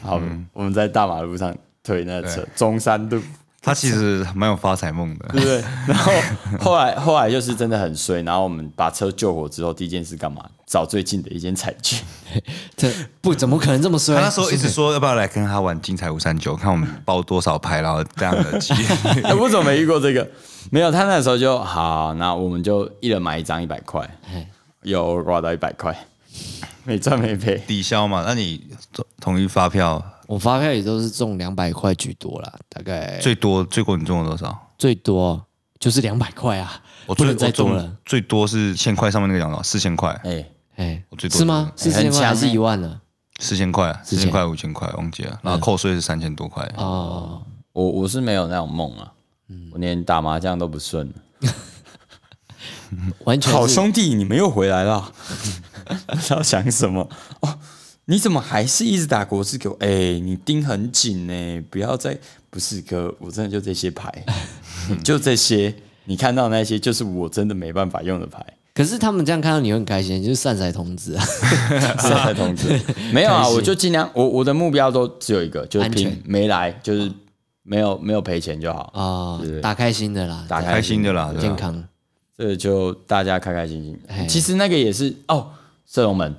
[0.04, 0.22] 好，
[0.54, 3.20] 我们在大马路上推那个车，中山路。
[3.66, 5.64] 他其实蛮有发财梦的，对不对？
[5.88, 6.14] 然后
[6.60, 10.44] 后来后来就是真的很衰，然后我们把车救火之后，第一件事干嘛？
[10.68, 12.00] 找最近的一间彩券。
[12.78, 14.22] 这不怎么可能这么衰他？
[14.22, 18.86] 那时候一直说要不要来跟他玩精彩五三九，看我们包多少牌，然后这样的几率。
[19.26, 20.28] 哎我怎么没遇过这个？
[20.72, 24.48] 没有，他那时候就好，那我们就一人买一张一百块，哎
[24.82, 25.96] 有刮到一百块，
[26.84, 27.64] 没赚没赔。
[27.68, 28.24] 抵消嘛？
[28.28, 28.64] 那你
[29.20, 34.74] 统一发票我发票也都是中两百块居多啦，大概最多最过你中了多少？
[34.78, 35.46] 最多
[35.80, 37.98] 就是两百块啊，我最不能再中了。
[38.06, 41.72] 最多是千块上面那个讲到四千块，哎，哎我最，多是吗？
[41.76, 43.02] 四千块还是一万呢？
[43.40, 46.64] 四千块，四千块五千块忘记了，然后扣税是三千多块。
[46.78, 47.42] 哦，
[47.74, 49.12] 我我是没有那种梦啊，
[49.74, 51.14] 我连打麻将都不顺。
[53.26, 55.12] 完全是好兄弟，你们又回来了，
[56.08, 57.10] 不知道想什么
[57.42, 57.60] 哦？
[58.06, 59.76] 你怎么还是一直打国字给我？
[59.80, 62.18] 哎、你盯很紧呢，不要再
[62.50, 64.12] 不是哥，我真的就这些牌，
[65.04, 65.74] 就这些，
[66.06, 68.46] 你看到那些就是我真的没办法用的牌。
[68.76, 71.26] 可是他们这样看到你会很开心，就是善财童子啊。
[71.98, 72.70] 善财童子，
[73.14, 77.12] 没有啊，我就尽量，我我的目标都只有一个，就是没来，就是
[77.64, 81.84] 没有没有赔钱就好，哦对对，打开心的啦，打开心的啦，健康。
[82.38, 84.28] 这个就大家开开心哎心。
[84.28, 85.52] 其实那个也是哦，
[85.88, 86.36] 射龙门，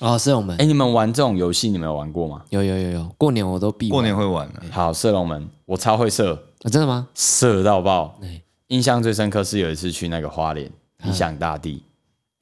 [0.00, 2.44] 哦，是我们哎，你们玩这种游戏，你们有玩过吗？
[2.50, 4.62] 有有有有，过年我都必玩过年会玩的。
[4.70, 7.08] 好，射龙门，我超会射，啊真的吗？
[7.14, 8.42] 射到爆对。
[8.68, 10.70] 印象最深刻是有一次去那个花莲，
[11.04, 11.82] 理想大地，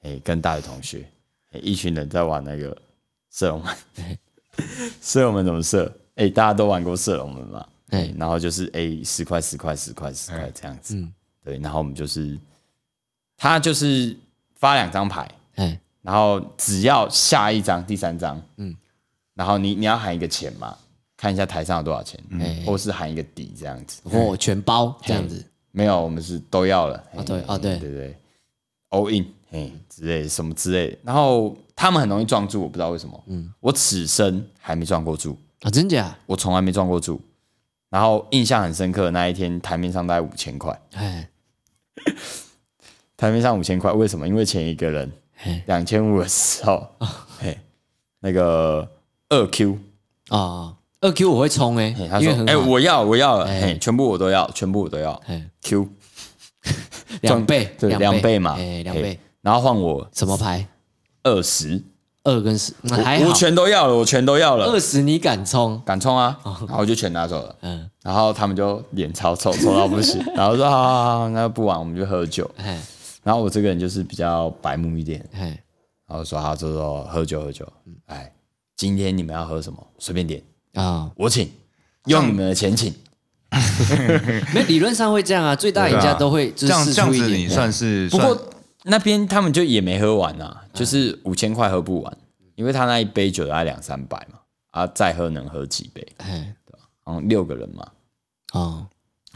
[0.03, 1.09] 哎，跟大学同学，
[1.53, 2.77] 哎，一群人在玩那个
[3.31, 3.75] 射龙门。
[5.01, 5.91] 射龙门怎么射？
[6.17, 7.67] 哎，大家都玩过射龙门嘛？
[7.91, 10.97] 哎哎，然后就是哎，十块十块十块十块这样子。
[10.97, 11.13] 嗯
[11.45, 12.37] 对，然后我们就是，
[13.37, 14.17] 他就是
[14.57, 18.73] 发两张牌，哎然后只要下一张、第三张，嗯，
[19.35, 20.79] 然后你你要喊一个钱嘛，
[21.17, 24.01] 看一下台上有多少钱，嗯或是喊一个底这样子。
[24.05, 25.45] 我全包这样子。
[25.73, 26.97] 没有，我们是都要了。
[27.17, 28.17] 哦对嘿哦对对对
[28.91, 30.99] ，all in，嘿之类什么之类的。
[31.03, 33.25] 然后他们很容易撞柱，我不知道为什么。
[33.27, 36.17] 嗯，我此生还没撞过柱，啊，真假？
[36.27, 37.21] 我从来没撞过柱。
[37.91, 41.29] 然后印象很深刻的那一天，台面上大概五千块，哎，
[43.17, 44.27] 台面上五千块，为什么？
[44.27, 45.17] 因为前一个人嘿
[45.67, 46.87] 两千五的时候，
[47.39, 47.59] 嘿，
[48.21, 48.89] 那个
[49.29, 49.79] 二 Q，
[50.29, 55.13] 啊，二 Q 我会冲哎嘿，他说：“哎、我要，我要了，哎嘿，全部我都要，全部我都要。
[55.27, 55.89] 哎 ”Q。
[57.23, 58.41] 两倍，对两倍。
[58.41, 60.67] 嘛，哎，两倍，然后换我什么牌？
[61.23, 61.81] 二十，
[62.25, 63.25] 二跟十，那还好。
[63.27, 64.67] 我我，全都要了，我全都要了。
[64.67, 65.81] 二，十你敢冲？
[65.87, 66.37] 敢冲啊！
[66.45, 72.51] 然后我就全拿走了，嗯，然后他们就脸超臭，臭到不行， 然后说：“好好好，那不玩，我们就喝酒。
[72.57, 72.81] 哎”
[73.27, 75.61] 然后我这个人就是比较白目一点，哎，
[76.07, 77.67] 然后说：“好，走走，喝酒喝酒。”
[78.07, 78.33] 哎，
[78.77, 79.85] 今天你们要喝什么？
[79.99, 80.41] 随便点，
[80.75, 81.51] 啊，我请，
[82.05, 82.95] 用你们的钱请。
[84.55, 88.41] 没理论上会这样啊，最大赢家都会就这样这样子，你算是不过
[88.85, 92.19] 那边他们就也没喝完啊，就是五千块喝不完，
[92.55, 94.39] 因为他那一杯酒大概两三百嘛，
[94.71, 96.07] 啊，再喝能喝几杯？
[96.19, 96.55] 哎，
[97.07, 97.89] 嗯，六个人嘛，
[98.53, 98.87] 哦，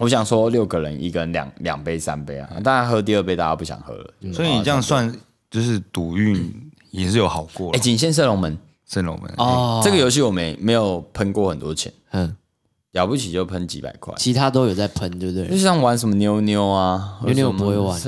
[0.00, 5.14] 我想说六个人一个人两两杯三杯啊，当然喝第二杯大家不想喝了，所以你这样算
[5.50, 7.78] 就是赌运也是有好过哎，了。
[7.78, 8.58] 仅限射龙门。
[8.86, 12.36] 圣龙门哦，这个游戏我没没有喷过很多钱，嗯，
[12.90, 15.46] 了不起就喷几百块，其他都有在喷，对不对？
[15.46, 15.56] 就？
[15.56, 18.00] 像玩什么妞妞啊，妞妞我不会玩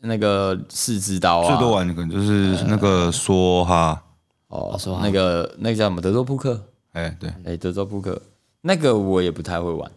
[0.00, 4.02] 那个四只刀啊，最多玩的可能就是那个梭哈，
[4.46, 5.00] 哦梭哈。
[5.02, 6.00] 那个那个叫什么？
[6.00, 6.58] 德州扑克。
[6.92, 8.18] 哎，对，哎、德州扑克。
[8.62, 9.90] 那个我也不太会玩，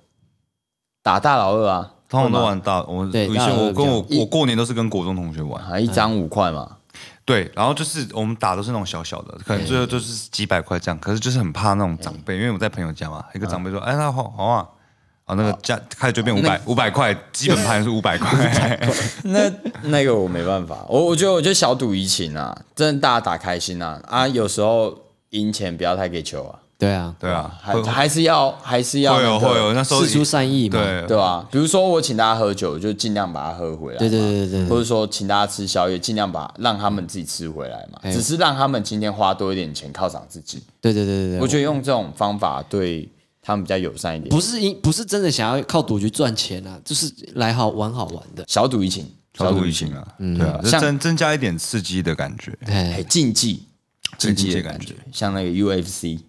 [1.04, 2.82] 打大老二啊，通常都玩大。
[2.84, 6.78] 我以对大前我跟我我过年都是跟国中同学玩，啊，一张五块嘛，
[7.26, 14.68] 对，然后就是我们打都是那种小小的，可能最后就是几百块这样，可是就是很怕那种长辈，因为我在朋友家嘛，一个长辈说，哎，那好好啊，
[15.26, 18.80] 啊，那个价开始就变五百五百块，基本盘是五百块，
[19.24, 19.52] 那
[19.84, 24.96] 那个我没办法，我我觉得我觉得小赌怡情啊，真的大家打开心啊啊，有时候
[25.30, 31.08] 赢钱不要太给球啊，对啊，对啊，还会还是要还是要会有那个会有，那时候事出善意嘛，对。
[31.10, 31.48] 对吧？
[31.52, 43.08] 比如说我请大家喝酒，就尽量把它喝回来嘛，对对对对对或者说请大家吃宵夜，尽量把让他们自己吃回来嘛，哎只是让他们今天花多一点钱犒赏自己，对对对对对，我觉得用这种方法对
[43.44, 48.44] 他们比较友善一点，不是因不是真的想要靠赌局赚钱啊，就是来好玩好玩的。
[48.48, 49.06] 小赌怡情，
[49.38, 53.68] 小赌怡怡情啊，对啊，像增增加一点刺激的感觉，哎，哎，竞技，
[54.18, 56.20] 竞技的感觉竞技的感觉，像那个 UFC。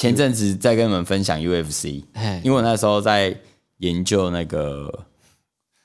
[0.00, 3.36] 前阵子在跟你们分享 UFC，哎因为我那时候在
[3.80, 5.04] 研究那个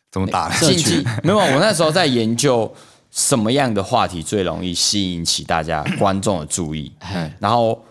[0.10, 0.50] 怎么打？
[0.58, 2.74] 竞技，没有，我那时候在研究
[3.12, 7.84] 什么样的话题最容易吸引起大家 观众的注意，哎然后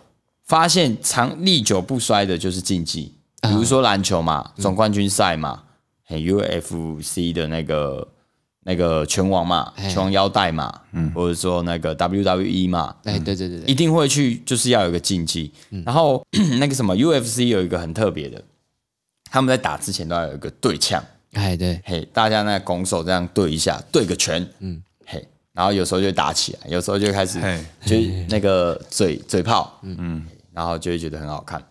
[0.47, 5.65] 发现长历久不衰的就是竞技，比如说篮球嘛，总冠军赛嘛，
[6.07, 8.09] 嘿 UFC 的那个
[8.65, 11.11] 那个拳王嘛，拳王腰带嘛，嗯。
[11.13, 15.53] 或者说那个 WWE 嘛，哎，对对对对，一定会去，就是要有一个竞技。
[15.85, 16.27] 然后
[16.59, 18.43] 那个什么 UFC 有一个很特别的，
[19.31, 27.65] 他们在打之前都要有一个对呛，哎对，嘿，大家那拱手这样对一下，对个拳，嗯，嘿，然后有时候就会打起来，有时候就开始嘿。
[27.85, 27.97] 就
[28.29, 29.97] 那个嘴嘴炮，嗯。
[29.99, 31.63] 嗯，然后就会觉得很好看。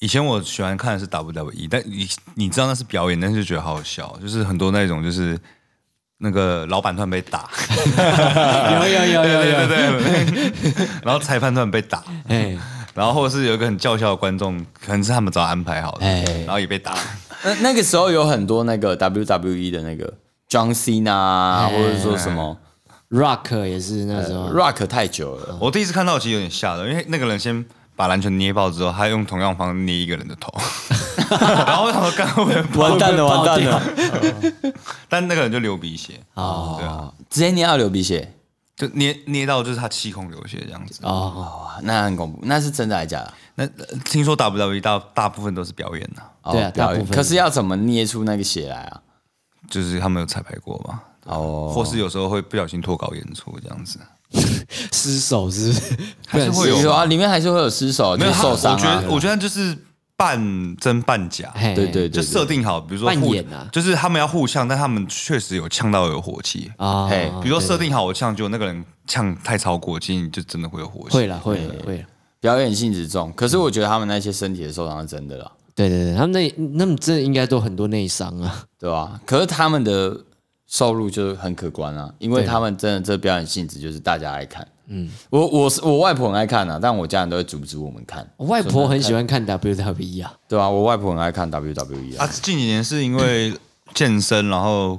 [0.00, 5.38] 以前我喜欢看的是 WWE，但你你知道那是表演，但是就觉得好好笑，就是很多那种就是
[6.18, 7.48] 那个老板突然被打，
[8.72, 12.56] 有有有有有，对对， 然后裁判突然被打，哎。
[12.94, 16.22] 然后或者是有一个很叫嚣的观众，可能是他们早安排好的，哎。
[16.46, 16.94] 然后也被打，
[17.42, 20.14] 那那个时候有很多那个 WWE 的那个
[20.48, 22.56] John Cena 啊，或者说什么
[23.10, 27.64] ，Rock 也是那时候，Rock 太久了，我第一次看到其实有点吓到，因为那个人先
[27.96, 30.52] 把篮球捏爆之后，他用同样方式捏一个人的头，
[31.66, 32.88] 然后我想说干会不会？
[32.88, 33.82] 完蛋了，完蛋了，
[35.08, 36.76] 但那个人就流鼻血，哦。
[36.78, 38.34] 对啊，直接捏到流鼻血，
[38.76, 41.00] 就捏捏到就是他气孔流血这样子。
[41.02, 43.32] 哦，那很恐怖，那是真的还是假的？
[43.56, 46.98] 那呃听说 WWE 大大部分都是表演的、哦对啊表演。
[46.98, 47.16] 大部分。
[47.16, 49.00] 可是要怎么捏出那个血来啊？
[49.70, 54.00] 就是他们有彩排过嘛，哦，或是有时候会不小心脱稿演出这样子。
[54.92, 55.96] 失手是不是？
[56.26, 58.76] 还是会有有啊，里面还是会有失手，就没有是受伤啊。
[58.76, 59.10] 我觉得。
[59.14, 59.76] 我觉得就是
[60.16, 61.74] 半真半假，嘿。
[61.74, 63.68] 对对对，就设定好，比如说扮演啊。
[63.72, 66.70] 就是他们要互呛，但他们确实有呛到有火气。
[66.76, 71.16] 啊，嘿比如说设定好我呛，就那个人呛太超过，其实你就真的会有火气。
[71.16, 72.04] 会了会了会了，
[72.40, 79.18] 表演性质重，可是我觉得他们那些身体的受伤是真的啦，对对对，他们那那么真的应该都很多内伤啊，对吧？
[79.24, 80.14] 可是他们的
[80.74, 84.66] 收入就很可观啊，因为他们真的这表演性质就是大家爱看。
[84.88, 92.24] 嗯，我我是我外婆很爱看啊，但我家人都会阻止我们看，我外婆很喜欢看 WWE 啊，对啊，我外婆很爱看 WWE 啊。
[92.24, 93.54] 啊，，近几年是因为
[93.94, 94.98] 健身，然后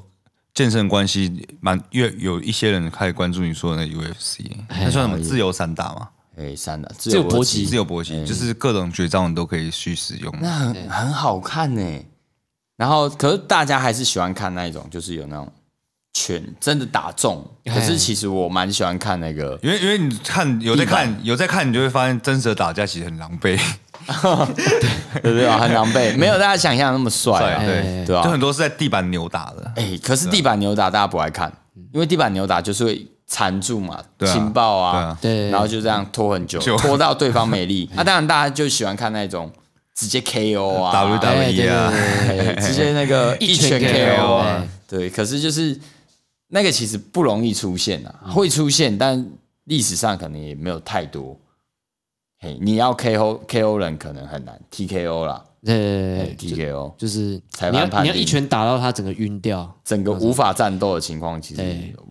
[0.53, 6.07] 健身关系蛮越有一些人开始关注你说的那 UFC，那算什么自由散打嘛？
[6.37, 7.65] 哎，散打自由搏击。
[7.65, 10.33] 自由搏击就是各种绝招你都可以去使用。
[10.41, 12.05] 那很很好看呢。
[12.77, 15.49] 然后，可是大家还是喜欢看那一种，就是有那种
[16.15, 17.45] 拳真的打中。
[17.65, 23.59] 可是其实我蛮喜欢看那个，因为因为你看有在看有在看，你就会发现真实的打架其实很狼狈，
[25.21, 25.57] 对不对啊？
[25.59, 28.23] 很狼狈，没有大家想象那么帅啊，对对吧？
[28.23, 29.71] 就很多是在地板扭打的。
[29.75, 31.51] 哎，可是地板扭打大家不爱看，
[31.93, 37.89] 因为地板扭打就是会缠住嘛，情报啊，对，然后就这样拖很久，拖到对方没力。
[37.93, 39.51] 那 当然大家就喜欢看那种。
[39.97, 41.89] 直接 KO 啊，WWE 啊，
[42.59, 45.09] 直接那个一拳 KO 啊，对。
[45.09, 45.79] 可是就是
[46.47, 49.25] 那个其实不容易出现啊，会出现，但
[49.65, 51.37] 历史上可能也没有太多。
[52.39, 61.61] 嘿，你要 KO KO 人可能很难，TKO 啦，对，TKO 就是你要你要一拳打到他整个晕掉，整个无法战斗的情况，其实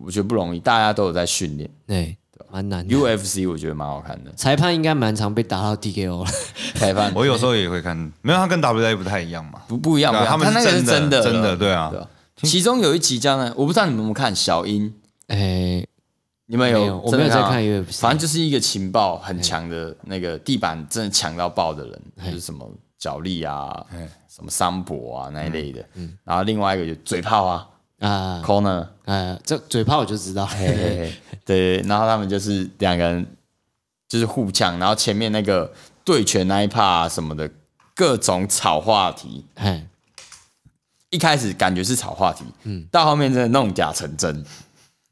[0.03, 1.69] 我觉得不容易，大家都有在训练。
[1.87, 2.17] 对。
[2.51, 4.31] 蛮难，UFC 我觉得蛮好看的。
[4.33, 6.31] 裁判应该蛮常被打到 TKO 了。
[6.75, 11.91] 裁判，我有时候也会看，没有他跟 WWE 不太一样嘛，不不一样，他们那个是真的，真的对啊。
[12.43, 14.93] 其中有一集叫呢，我不知道你们有没有看小英，
[15.27, 15.85] 哎，
[16.47, 16.97] 你们有？
[16.99, 23.85] 我没有在看 UFC，反正就是一个情报很强的那个地板真的强到爆的人，就是什么脚力啊，
[24.27, 25.83] 什么桑博啊那一类的。
[26.23, 27.69] 然后另外一个就嘴炮啊。
[27.99, 30.47] 啊，corner，呃，这嘴炮我就知道，
[31.45, 33.25] 对，然后他们就是两个人
[34.09, 37.49] 就是互呛，然后前面那个对拳那一趴什么的
[37.95, 39.45] 各种炒话题，
[41.09, 44.43] 一开始感觉是炒话题，嗯，到后面真的弄假成真，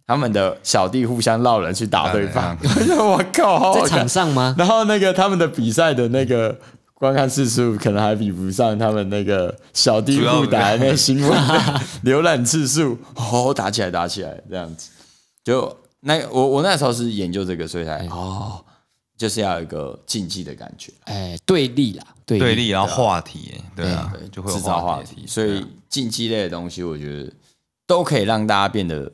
[0.05, 2.57] 他们的小弟互相闹人去打对方，
[2.99, 4.55] 我靠，在场上吗？
[4.57, 6.59] 然后那个他们的比赛的那个。
[6.95, 11.37] 观看次数可能还比不上他们那个小弟互打那新闻。
[12.05, 14.89] 浏览次数哦，打起来打起来这样子，
[15.43, 18.63] 就那我我那时候是研究这个，所以才哦，
[19.17, 27.31] 就是要有一个竞技的感觉，哎，对立啦，对立，然后话题，对啊，就会制造话题，所以竞技类的东西，我觉得
[27.85, 29.11] 都可以让大家变得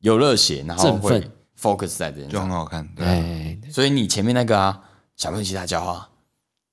[0.00, 1.28] 有热血，然后会
[1.60, 4.80] focus 在这，就很好看，对，所以你前面那个啊，
[5.16, 6.08] 小朋友其他教啊。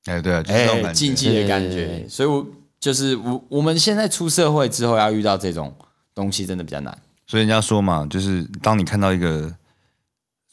[0.06, 2.48] 哎，对啊，哎，竞技的感觉，所以，我
[2.80, 5.76] 就是我，我们现在出社会之后要遇到这种
[6.16, 6.98] 东西，真的比较难。
[7.26, 9.54] 所以人家说嘛，就是当你看到一个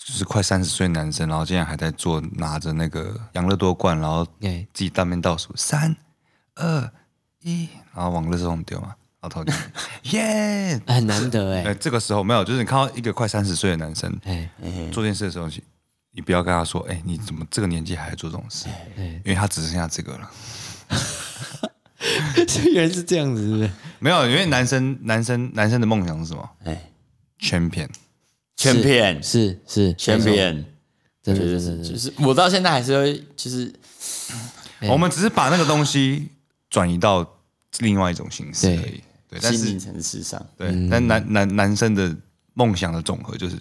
[0.07, 5.97] 就是快三十岁男生，然后竟然还在做拿着那个养乐多罐，然后自己当面倒数三
[6.57, 6.93] 二
[7.41, 9.55] 一，然后往乐圾丢嘛，然后投进，
[10.13, 11.65] 耶，很难得哎。
[11.73, 14.51] 哎，这个时候没有，就是你看到一个快三十岁的男生，哎，
[14.93, 15.49] 做件事的时候。
[16.17, 18.69] 你不要跟他说，哎，你怎么这个年纪还在做这种事？
[18.97, 20.31] 因为他只剩下这个了。
[22.73, 23.69] 原来是这样子，是不是？
[23.99, 26.49] 没有，因为男生，男生，男生的梦想是什么？
[26.67, 26.81] 哎，
[27.41, 27.91] 圈片，
[28.57, 30.65] 圈片，是是全片，
[31.23, 33.73] 真的，真的，就是我到现在还是会，就是
[34.89, 36.29] 我们只是把那个东西
[36.71, 37.39] 转移到
[37.79, 39.03] 另外一种形式而已。
[39.29, 42.15] 对，但是层次上，对，但男男男生的
[42.55, 43.57] 梦想的总和就是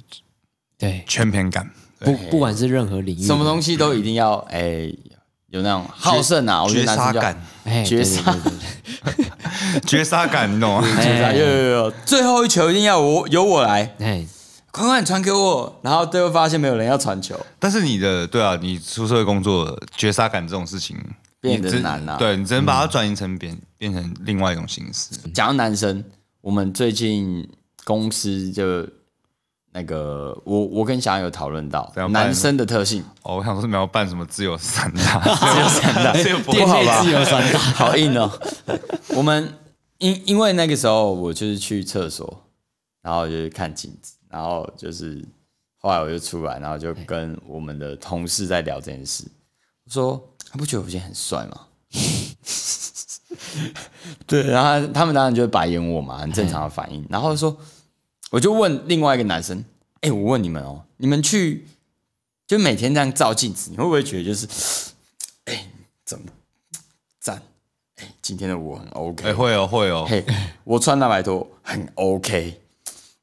[0.78, 1.04] 对。
[1.08, 1.70] 全片感。
[2.00, 4.94] 不，不管是任何领域，什么东西都一定要哎，
[5.48, 6.68] 有那种好胜啊！
[6.68, 7.42] 绝杀感，
[7.86, 8.38] 绝杀，
[9.88, 10.88] 绝杀感，你懂吗？
[11.02, 14.28] 绝杀，有有有，最后一球一定要我由我来，哎，
[14.74, 17.40] 快快传给我，然后最后发现没有人要传球。
[17.60, 20.98] 但是你的对啊，你出社会工作，绝杀感这种事情
[21.40, 22.18] 变得难了。
[22.18, 25.12] 对你只能把它转移成变变成另外一种形式。
[25.32, 26.04] 讲到男生，
[26.42, 27.48] 我们最近
[27.86, 28.86] 公司就。
[29.76, 33.04] 那个，我我跟小安有讨论到男生的特性。
[33.24, 36.14] 哦，我想说你要办什么自由散打，自由散打，
[36.46, 37.02] 不好吧？
[37.02, 38.32] 自由散打，好硬哦。
[39.18, 39.52] 我们
[39.98, 42.46] 因因为那个时候我就是去厕所，
[43.02, 45.24] 然后就是看镜子，然后就是
[45.78, 49.24] 后来我就出来，然后就跟我们的同事在聊这件事。
[49.86, 51.68] 我说：“他不觉得我今天很帅吗？”
[54.26, 57.06] 对，然后他们当然就会白眼我嘛，很正常的反应。
[57.10, 57.56] 然后说。
[58.32, 59.64] 我就问另外一个男生，
[60.02, 61.68] 哎，我问你们哦，你们去
[62.48, 64.48] 就每天这样照镜子，你会不会觉得就是，
[65.46, 65.68] 哎，
[66.04, 66.26] 怎么
[67.20, 67.44] 赞？
[67.98, 70.26] 哎，今天的我很 OK，哎，会哦，会哦，嘿，
[70.64, 72.60] 我穿大白拖很 OK，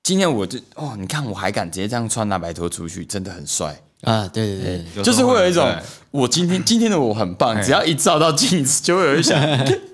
[0.03, 3.81] 今天我就哦，你看我还敢直接这样穿大白拖出去，真的很帅。
[4.03, 4.27] 啊！
[4.33, 5.71] 对对对，就是会有一种
[6.11, 9.39] 我今天今天的我很棒，只要一照到镜子，就会有一想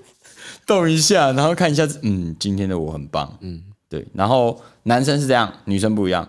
[0.65, 3.61] 动一下，然后看一下，嗯，今天的我很棒，嗯。
[3.89, 6.27] 对，然后男生是这样，女生不一样。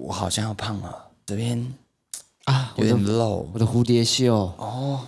[0.00, 0.94] 我好像要胖了，
[1.24, 1.72] 这边
[2.44, 4.34] 啊，有点露，我的蝴蝶袖。
[4.58, 5.00] 哦，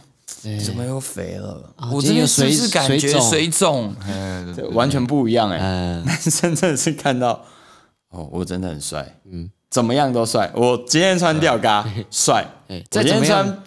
[0.65, 1.73] 怎么又肥了？
[1.77, 3.95] 啊我这边是不今天有水是感觉水肿。
[4.73, 6.05] 完全不一样哎、嗯。
[6.09, 7.45] 男生真的是看到，
[8.11, 10.51] 哦，我真的很帅，嗯，怎么样都帅。
[10.55, 13.63] 我今天穿吊嘎 帅， 哎我今天穿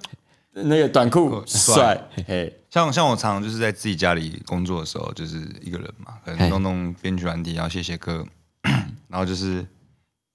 [0.53, 8.25] 那个短裤帅帅，嘿，像像我常常就是在自己家里工作的时候，就是一个人嘛，可能弄弄编曲软体，然后写写歌，
[9.07, 9.57] 然后就是，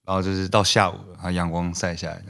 [0.07, 2.23] 然后就是到下午了，然后阳光晒下来，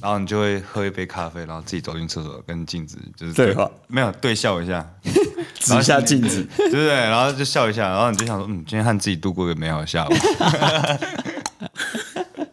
[0.00, 4.88] 然后你就会喝一杯咖啡，然后自己走进厕所，跟镜子就是对话没有对笑一下，
[5.58, 6.86] 指一下镜子， 对不对？
[6.88, 10.12] 然后就笑一下，然后你就想说，嗯，今天和自己度过一个美好的下午。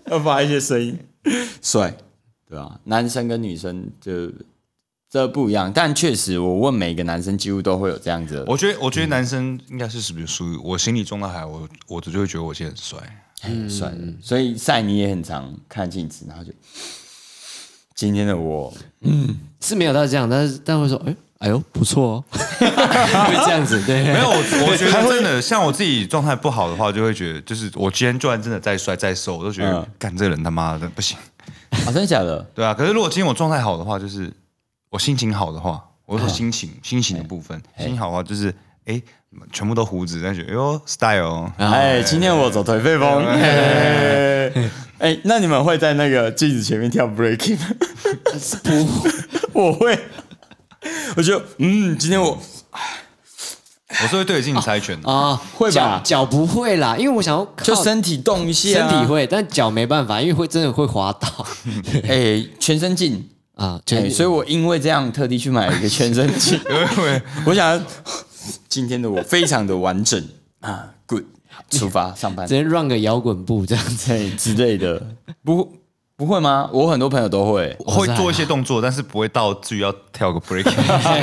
[0.07, 0.99] 要发一些声音，
[1.61, 1.95] 帅，
[2.47, 4.31] 对吧、男生跟女生就
[5.09, 12.97] 这不一样，但确实，我问每个男生几乎都会有这样子的，我觉得，我觉得男生应该是属于属于我心里中的海，我我就会觉得我现在很帅。
[13.41, 13.97] 很帅的。
[14.21, 16.51] 所以赛你也很常看镜子，然后就
[17.95, 24.37] 今天的我，嗯是没有到这样，但是但会说，哎，哎呦，不错哦， 会这样子，对，没有，我
[24.71, 31.17] 我觉得真的，像我自己状态不好的话，就会觉得，就是我今天就算真的再帅再瘦，我都觉得嗯，干这人他妈的不行，
[31.71, 32.39] 啊，真的假的？
[32.55, 32.73] 对啊。
[32.73, 34.31] 可是如果今天我状态好的话，就是
[34.89, 39.01] 我心情好的话，我说心情心情的部分，心情好的话就是，哎，
[39.51, 43.25] 全部都胡子，但觉得哎呦 style，哦哎，今天我走颓废风。
[43.25, 44.69] 嘿
[44.99, 47.67] 哎，那你们会在那个镜子前面跳 breaking 吗？
[48.63, 48.87] 不，
[49.59, 49.99] 我会。
[51.17, 52.31] 我就嗯，今天我
[53.89, 55.09] 我是会对着镜子猜拳的。
[55.11, 61.27] 啊，会吧脚脚不会啦，因为我想要靠就身体动一下啊，身体会，但脚没办法，因为会真的会滑倒
[62.07, 63.29] 哎，全身镜。
[63.55, 63.79] 啊，
[64.11, 66.59] 所以我因为这样特地去买了一个全身镜。
[67.45, 67.79] 我想要
[68.67, 70.27] 今天的我非常的完整
[70.61, 71.21] 啊，good，
[71.69, 74.07] 出发上班直，接 run 个摇滚步这样子。
[74.07, 75.05] 对之类的，
[75.43, 75.71] 不
[76.25, 76.69] 不会吗？
[76.71, 80.63] 我很多朋友都会，会做一些动作，但是不会到至于要跳个 break。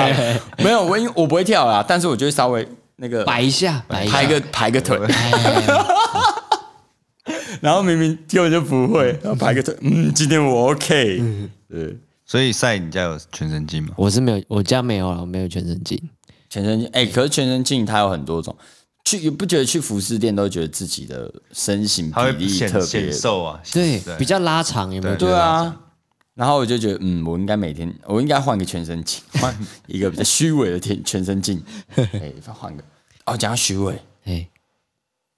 [0.62, 4.98] 没有我因为我不会跳啦，但是我就会稍微那个摆一下，摆一下，排个排个腿，
[7.60, 11.22] 然后明明根本就不会，然后排个腿，嗯，今天我 OK，
[11.68, 13.90] 对，所以赛，你家有全身镜吗？
[13.96, 16.00] 我是没有，我家没有了，我没有全身镜。
[16.48, 18.54] 全身镜，哎、可是全身镜它有很多种，
[19.04, 23.60] 去也不觉得去服饰店都觉得自己的身形比例特显别显瘦啊。
[23.72, 25.16] 对，比较拉长，有没有？
[25.16, 25.74] 对，啊，
[26.34, 29.54] 然后我就觉得，嗯，我应该每天，我应该换个全身镜，换
[29.86, 31.62] 一个比较虚伪的全全身镜，
[31.96, 32.82] 哎，换个。
[33.26, 34.48] 哦，讲到虚伪，哎，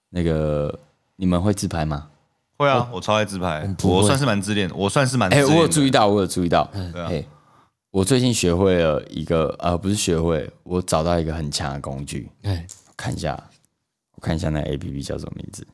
[0.09, 0.79] 那个
[1.15, 2.09] 你们会自拍吗？
[2.57, 5.43] 会啊，我超爱自拍，我算是蛮自恋的，我算是蛮自哎。
[5.43, 6.69] 我有注意到，我有注意到，
[7.07, 7.27] 对
[7.91, 13.52] 我最近学会了一个，呃，不是学会，我找到一个很强的工具，哎，我看一下，我
[14.23, 15.67] 看一下那 A P P 叫什么名字？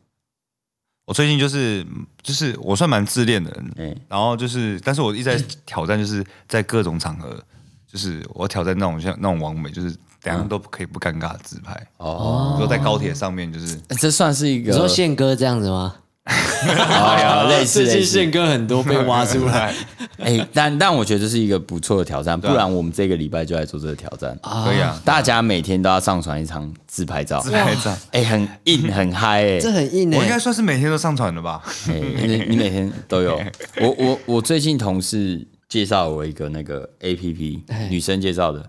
[1.06, 1.86] 我最近就是
[2.22, 7.44] 就是我算蛮自恋的人，嗯、然后就是，但是我一直在挑战，就是在各种场合，
[7.88, 11.74] 就是我挑战那种像那种完美，就是怎样都可以不尴尬的自拍。
[11.98, 15.96] 哦，比如说在高铁上面，就是这算是一个，你说宪哥这样子吗？
[16.26, 19.74] 哎呀， 类似类似最近宪，哥很多被挖出来
[20.20, 24.38] 哎、但但我觉得这是一个不错的挑战，不然我们这个礼拜就来做这个挑战。
[24.44, 27.96] 可以啊，大家每天都要上传一张自拍照，自拍照。
[28.12, 30.18] 哎、很硬很嗨哎、这很硬哎。
[30.18, 31.64] 我应该算是每天都上传的吧？
[31.88, 33.42] 哎你你每天都有。
[33.82, 38.62] 我我我最近同事介绍我一个那个 A P P，女生介绍的，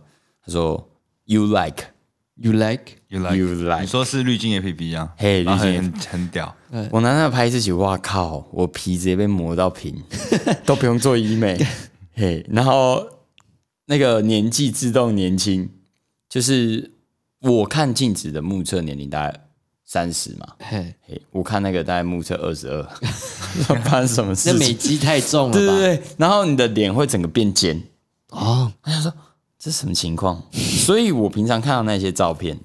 [0.46, 0.88] 她说
[1.24, 2.99] You like，You like？
[3.10, 5.12] You like 你说是滤镜 A P P 啊？
[5.16, 6.54] 嘿滤镜很很很屌。
[6.92, 10.00] 我拿那个拍自己，哇靠，我皮直接被磨到平，
[10.64, 11.58] 都不用做医美，
[12.14, 13.04] 嘿，然后
[13.86, 15.68] 那个年纪自动年轻，
[16.28, 16.92] 就是
[17.40, 19.40] 我看镜子的目测年龄大概
[19.84, 22.82] 三十嘛，嘿，嘿，我看那个大概目测二十二，
[23.82, 24.72] 发生什么事那美？
[24.72, 25.58] 肌太重了吧？
[25.58, 27.82] 对对对，然后你的脸会整个变尖，
[28.28, 29.12] 哦，他想说
[29.58, 30.40] 这是什么情况？
[30.52, 32.56] 所以我平常看到那些照片，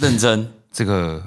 [0.00, 1.22] 认真，这个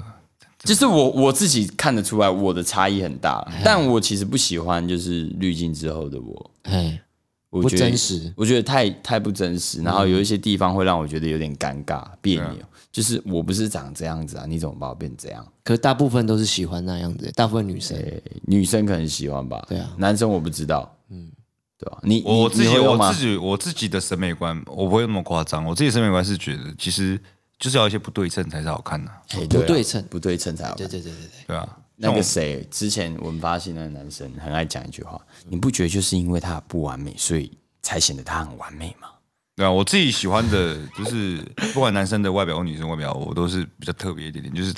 [0.60, 7.00] 就是我我自己看得出来我的差异很大，哎但我其实不喜欢就是滤镜之后的我，哎，
[7.48, 8.32] 不我觉得真实。
[8.36, 12.56] 我觉得太太不真实，然后有一些地方会让我觉得有点尴尬别扭，
[12.90, 15.46] 就是我不是长这样子啊，你怎么把我变这样？
[15.62, 17.96] 可是大部分都是喜欢那样子，大部分女生。
[17.96, 19.94] 诶女生可能喜欢吧，对啊。
[19.98, 21.30] 男生我不知道，嗯，
[21.78, 21.98] 对吧？
[22.02, 23.08] 你我我自己你你会用吗？
[23.08, 25.64] 我自己我自己的审美观，我不会那么夸张。
[25.64, 27.20] 我自己的审美观是觉得，其实
[27.58, 31.78] 就是要一些不对称才是好看的、嘿不对称啊不对称才好看对对对对对，对啊。
[31.98, 37.50] 那个谁，之前我们发现那个男生很爱讲一句话，你不觉得就是因为他不完美，所以
[37.80, 39.08] 才显得他很完美吗？
[39.54, 41.38] 对啊，我自己喜欢的 就是
[41.72, 44.54] 不管男生的外表或女生外表，我都是比较特别一点点。
[44.54, 44.74] 就是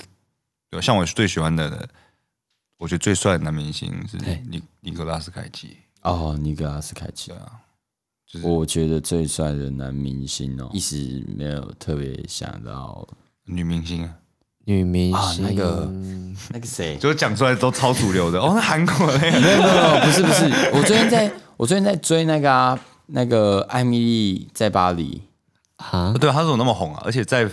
[0.70, 1.89] 对啊像我最喜欢的，
[2.76, 4.16] 我觉得最帅的男明星是
[4.49, 5.76] 尼尼古拉斯凯奇。
[6.03, 7.33] 哦，尼格拉斯凯奇
[8.43, 13.07] 我觉得最帅的男明星哦，一时没有特别想到
[13.47, 14.14] 女明星啊，
[14.66, 15.91] 女明啊，星那个
[16.53, 18.39] 那个谁，就讲出来都超主流的。
[18.39, 25.22] 哦，那韩国那个，没有没有没有，不是不是，我最近在我最近在追那个啊，那个艾米丽在巴黎，
[25.76, 27.03] 啊，对，她怎么那么红啊？
[27.07, 27.49] 而且在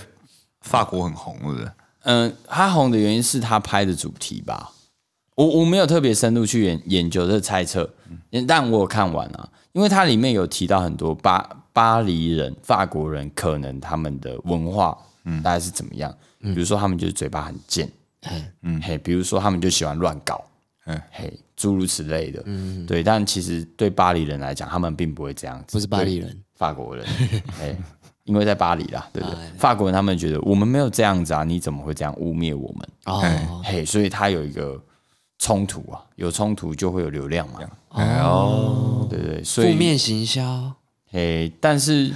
[0.62, 1.72] 法国很红，是不是？
[2.04, 4.72] 嗯，她红的原因是她拍的主题吧。
[5.36, 7.90] 我我没有特别深入去研研究这猜测，
[8.48, 16.14] 但我有看完啊，因为它里面有提到很多巴巴黎人、法国人可能他们的文化，嗯，大概是怎么样？
[16.40, 17.92] 比如说他们就是嘴巴很贱，
[18.62, 20.44] 嗯，嘿，比如说他们就喜欢乱搞，
[20.86, 23.04] 嗯嘿，诸如此类的，嗯，对。
[23.04, 27.06] 但其实对巴黎人来讲，他们并不会这样子，不是巴黎人法国人，
[27.60, 27.76] 嘿，
[28.24, 29.38] 因为在巴黎啦，对不对？
[29.58, 32.90] 法国人他们觉得我们没有这样子啊，你怎么会这样污蔑我们？
[33.06, 34.80] 哦，嘿，所以他有一个
[35.40, 37.60] 冲突啊，有冲突就会有流量嘛，
[37.90, 39.44] 哎哦，对对？
[39.44, 40.74] 所以负面行销，
[41.12, 42.12] 哎，但是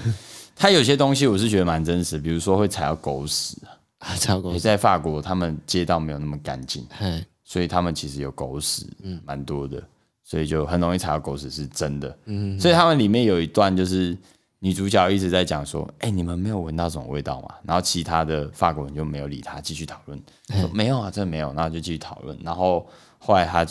[0.56, 3.76] 他有些东西我是觉得蛮真实，比如说会踩到狗屎啊。
[4.00, 9.84] 啊，超过也，在法国，他们街道没有那么干净，嗯所以他们其实有狗屎，嗯，蛮多的，
[10.24, 12.18] 所以就很容易踩到狗屎是真的。
[12.26, 14.18] 嗯，所以他们里面有一段就是
[14.60, 22.38] 女主角一直在讲说：“哎、你们没有闻到这种味道吗？”然后其他的法国人就没有理他，继续讨论，说：“没有啊，真的没有。”然后就继续讨论。
[22.42, 22.88] 然后
[23.20, 23.66] 后来他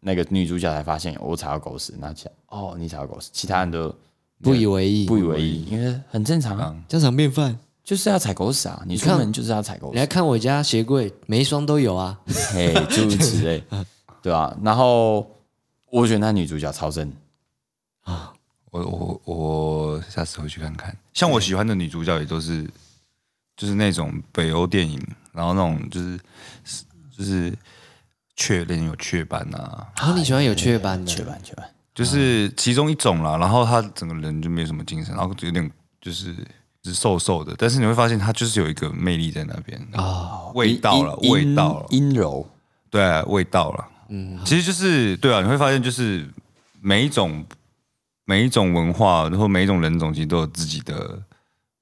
[0.00, 3.94] 那个女主角才发现我踩到狗屎，然后讲：“哦，你踩到狗屎。”其他人都
[4.42, 7.56] 不以为意，不以为意，因为很正常啊，家常便饭。
[7.84, 8.82] 就是要踩狗屎啊！
[8.86, 10.06] 你出看门就是要踩狗屎你来。
[10.06, 12.18] 看我家鞋柜，每一双都有啊。
[12.50, 13.62] 嘿，诸如此类，
[14.22, 14.56] 对啊。
[14.62, 15.30] 然后
[15.90, 17.12] 我觉得那女主角超正，
[18.70, 20.96] 我我我下次回去看看。
[21.12, 22.66] 像我喜欢的女主角也都是，
[23.54, 24.98] 就是那种北欧电影，
[25.30, 26.18] 然后那种就是
[27.14, 27.54] 就是
[28.36, 31.64] 雀脸有雀斑啊，然后你喜欢有雀斑的，雀斑雀斑，
[31.94, 33.36] 就是其中一种啦。
[33.36, 35.70] 然后他整个人就没什么精神，然后有点
[36.00, 36.34] 就是
[36.82, 42.48] 就是瘦瘦的，但是你会发现他就是有一个魅力在那边哦味道了，味道了，阴柔，
[42.90, 43.88] 对，味道了。
[44.08, 46.28] 嗯，其实就是对啊，你会发现就是
[46.80, 47.44] 每一种
[48.24, 51.22] 每一种文化，然后每一种人种，其实都有自己的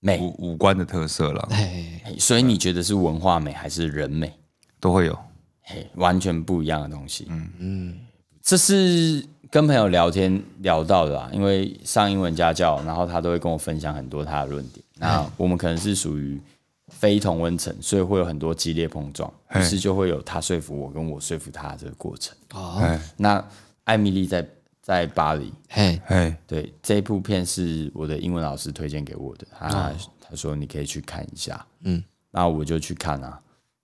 [0.00, 0.18] 美。
[0.18, 4.32] 五五官的特色了，哎，所以你觉得是文化美还是人美？
[4.78, 5.18] 都会有。
[5.62, 7.26] 嘿，完全不一样的东西。
[7.30, 7.50] 嗯。
[7.58, 7.98] 嗯，
[8.42, 14.84] 这是跟朋友聊天聊到的啊，因为上英文家教，然后他都会跟我分享很多他的论点。
[14.96, 16.40] 那我们可能是属于
[16.88, 22.36] 非同温层，所以会有很多激烈碰撞，于是就会有他说服我，跟我说服他的这个过程。
[22.54, 23.44] 哦，哎那
[23.84, 24.46] 艾米丽在
[24.80, 33.40] 在巴黎，嘿，嘿，对这一部片是我的英文老师推荐给我的，他、他说你可以去看一下，嗯，那我就去看啊，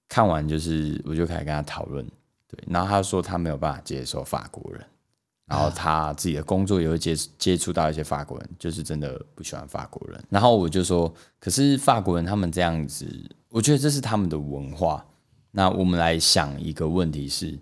[0.09, 2.05] 看完就是我就开始跟他讨论，
[2.47, 4.85] 对，然后他说他没有办法接受法国人，
[5.47, 13.07] 然后他自己的工作也会接接触到一些法国人，就是真的不喜欢法国人，然后我就说，可是法国人他们这样子，
[13.51, 15.05] 我觉得这是他们的文化，
[15.51, 17.59] 那我们来想一个问题是，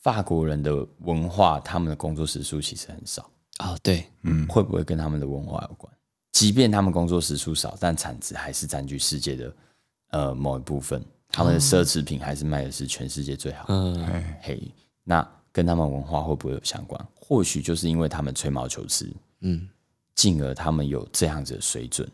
[0.00, 3.30] 法国人的文化，他们的工作时数其实很少。
[3.60, 5.92] 哦，对，嗯会不会跟他们的文化有关？
[6.32, 9.56] 即便他们工作时数少，但产值还是占据世界的
[10.10, 11.00] 呃某一部分，
[11.34, 13.64] 他们的奢侈品还是卖的是全世界最好。
[13.66, 14.06] 嗯，
[14.40, 14.72] 嘿，
[15.02, 17.06] 那跟他们文化会不会有相关？
[17.12, 19.68] 或许就是因为他们吹毛求疵，嗯，
[20.14, 22.08] 进而他们有这样子的水准。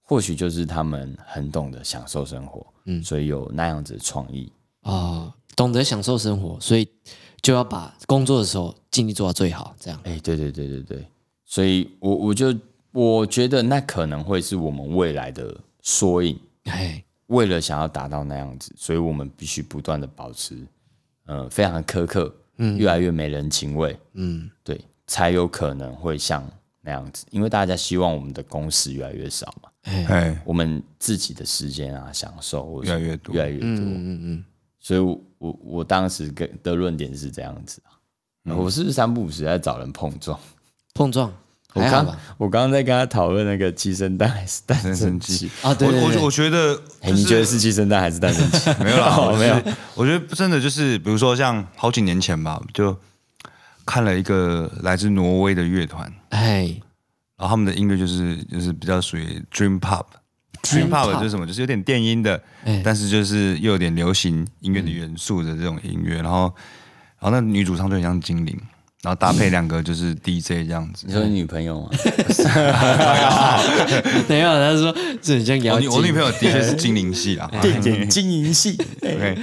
[0.00, 4.52] 或许就是他们很懂得享受生活，嗯，所以有那样子的创意。
[4.82, 6.88] 哦，懂得享受生活，所以
[7.42, 10.00] 就要把工作的时候尽力做到最好，这样。
[10.04, 11.08] 哎、对对对对对，
[11.44, 12.56] 所以我我就
[12.92, 16.38] 我觉得那可能会是我们未来的缩影。
[16.66, 20.56] 哎，为了想要达到那样子，所以我们必须不断的保持，
[21.26, 26.48] 呃，非常苛刻，嗯，越来越没人情味，嗯，对，才有可能会像
[26.80, 34.44] 那样子，因为大家希望我们的工时越来越少嘛，哎，我们自己的时间啊，享受越来越多越来越多，嗯嗯
[34.78, 37.82] 所以我我我当时跟的论点是这样子
[38.44, 40.38] 啊，我是不是三不五时在找人碰撞？
[40.94, 41.32] 碰撞
[41.76, 42.16] 我刚？
[42.38, 48.70] 我刚刚在跟他讨论那个鸡生蛋还是蛋生生鸡鸡， 啊，对对对我我我觉得哎，你觉得是鸡生蛋还是蛋生鸡？
[48.82, 49.62] 没有啦， 哦没有。
[49.94, 52.96] 我觉得真的就是，比如说像好几年前吧，就
[53.84, 56.64] 看了一个来自挪威的乐团，哎，
[57.36, 60.04] 然后他们的音乐就是就是比较属于 dream pop。
[60.62, 61.46] dream pop 就是什么？
[61.46, 66.16] 就是有点电音的，哎但是就是又有点流行音乐的元素的这种音乐。
[66.16, 66.52] 然后，
[67.20, 68.58] 然后那女主唱就很像精灵，
[69.06, 71.06] 然后搭配两个就是 DJ 这样子。
[71.06, 71.12] 你。
[71.12, 71.88] 说你女朋友吗？
[74.26, 74.92] 没有，他说
[75.22, 75.88] 这很像我妖精。
[75.88, 77.48] 女我女朋友的确是精灵系啊。
[77.62, 79.38] 电影精灵系，OK，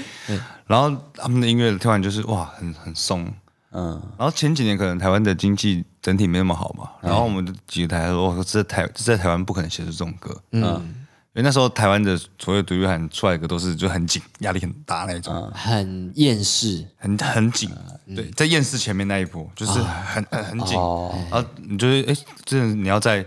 [0.68, 3.26] 然后他们的音乐突然就是哇，很很松，
[3.72, 11.03] 嗯，然后前几年可能台湾的经济整体没那么好嘛，然后我们就几个台说，哦，这在台这在台湾不可能写出这种歌，嗯，
[11.36, 17.70] 因为那时候台湾的所有独立喊出来的歌都是就很紧，压力很大那种，很厌世，很很紧，
[18.16, 21.12] 对，在厌世前面那一波就是很很很紧，哦。
[21.32, 22.16] 然后你就是哎，
[22.46, 23.26] 真的你要在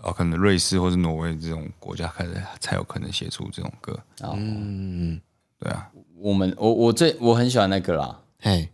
[0.00, 5.20] 哦可能瑞士或是挪威这种国家开始才有可能写出这种歌，嗯，
[5.58, 8.68] 对啊，我们我我最我很喜欢那个啦，嘿，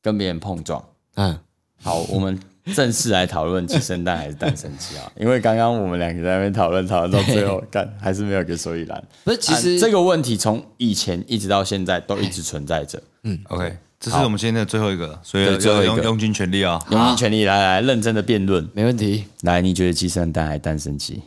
[0.00, 0.84] 跟别人碰撞。
[1.16, 1.36] 嗯，
[1.82, 2.38] 好，我们
[2.72, 5.10] 正式来讨论鸡生蛋还是蛋生鸡啊？
[5.16, 9.04] 因为刚刚我们两个在那边讨论，讨论到最后， 干还是没有个所以然。
[9.24, 13.02] 不是，其实啊这个问题从以前一直到现在都一直存在着。
[13.24, 16.80] 嗯 OK，这是我们今天的最后一个，所以对最后一个要用用尽全力啊！
[16.90, 18.66] 用尽全力来来认真的辩论。
[18.72, 19.24] 没问题。
[19.42, 21.22] 来，你觉得鸡生蛋还是蛋生鸡？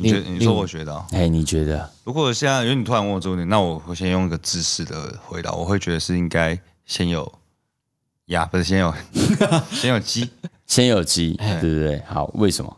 [0.00, 1.90] 你觉你说我觉得啊，哎，你觉得？
[2.04, 7.30] 如果现在因为你突然问我这个问题，那我我先用一个知识的回答，我会觉得是应该先有
[8.28, 8.94] 鸭，不是先有
[9.70, 10.30] 先有鸡，
[10.66, 12.02] 先有鸡，对对对？
[12.06, 12.76] 好，为什么？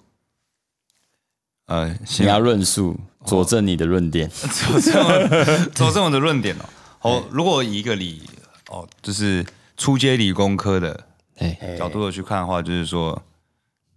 [1.66, 2.32] 呃，你先有。
[2.32, 4.28] 要论述佐证你的论点。
[4.30, 6.64] 佐证我 佐证我的论点哦。
[7.03, 8.22] 哦，如果以一个理
[8.68, 9.44] 哦，就是
[9.76, 11.07] 初阶理工科的
[11.38, 11.76] 哎。
[11.78, 13.20] 角度的去看的话，就是说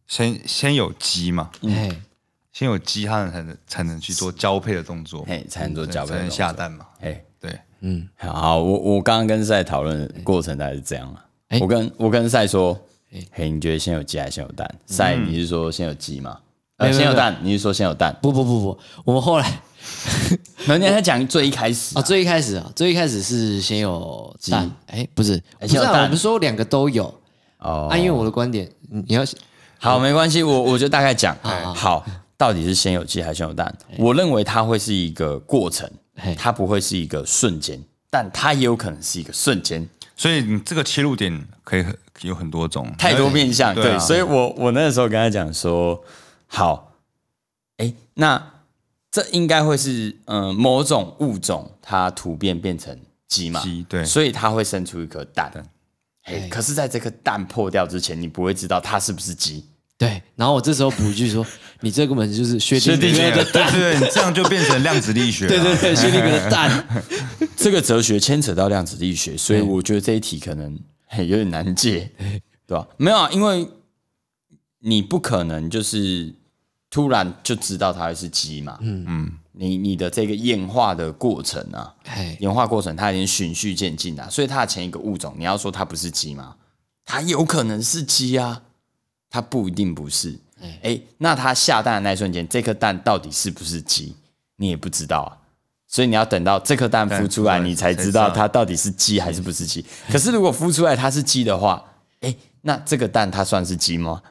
[0.07, 2.01] 先先有鸡嘛，哎，
[2.51, 6.37] 先有鸡，它才能才能去做交配的动作，嘿，才能做交配才能的动作。
[6.37, 6.87] 下蛋嘛。
[7.01, 11.25] 哎，对，嗯，好，我我刚刚跟赛讨论的过程大概是这样啊。
[11.53, 11.59] 哎。
[11.61, 12.77] 我跟我跟赛说，
[13.31, 14.75] 嘿，你觉得先有鸡还是先有蛋？
[14.87, 16.37] 赛，你是说先有鸡吗？
[16.77, 18.17] 呃，先有蛋，你是说先有蛋？
[18.21, 19.61] 不不不不，我们后来
[20.65, 22.01] 人家在讲最一开始啊，啊？
[22.01, 26.03] 最一开始啊，最一开始是先有蛋，哎，不是，不是啊，先有蛋。
[26.03, 27.05] 我们说两个都有。
[27.59, 27.87] 哦。
[27.91, 29.23] 啊，因为我的观点，你你要
[29.77, 31.37] 好，没关系，我我就大概讲。
[31.41, 32.05] 好好，
[32.37, 33.73] 到底是先有鸡还是先有蛋？
[33.97, 35.89] 我认为它会是一个过程，
[36.37, 37.79] 它不会是一个瞬间，
[38.09, 43.73] 但它也有可能是一个瞬间，所以你这个切入点可以很有很多种，太多面向。
[43.73, 46.03] 对，对啊所以我我那个时候跟他讲说，
[46.47, 46.93] 好，
[47.77, 48.51] 哎，那
[49.11, 52.97] 这应该会是嗯、呃某种物种它突变变成
[53.27, 55.51] 鸡嘛，鸡对所以它会生出一颗蛋。
[56.23, 59.65] 哎，可是在这颗蛋破掉之前，你不会知道它是不是鸡。
[59.97, 61.45] 对，然后我这时候补一句说，
[61.81, 65.49] 你这根本就是薛定对谔的对对，你这样就变成量子力学了。
[65.49, 67.05] 对对对，薛定谔的蛋，
[67.55, 70.77] 这个哲学牵扯到量子力学，所以我觉得这一题可能
[71.07, 72.11] 嘿有点难解，
[72.67, 72.87] 对吧？
[72.97, 73.67] 没有啊，因为
[74.79, 76.33] 你不可能就是
[76.89, 78.77] 突然就知道它会是鸡嘛。
[78.81, 86.55] 嗯嗯，你你的这个演化的过程啊，哎，演化过程它已经循序渐进啊，所以它的前一个物种，你要说它不是鸡吗？
[87.05, 88.63] 它有可能是鸡啊，
[89.33, 90.39] 它不一定不是。
[90.83, 94.15] 哎，那它下蛋的那一瞬间，这颗蛋到底是不是鸡，
[94.57, 95.33] 你也不知道啊。
[95.87, 99.83] 所以你要等到这颗蛋孵出来，你才知道它到底是鸡还是不是鸡。
[100.11, 101.83] 可是如果孵出来它是鸡的话，
[102.21, 104.21] 哎，那这个蛋它算是鸡吗？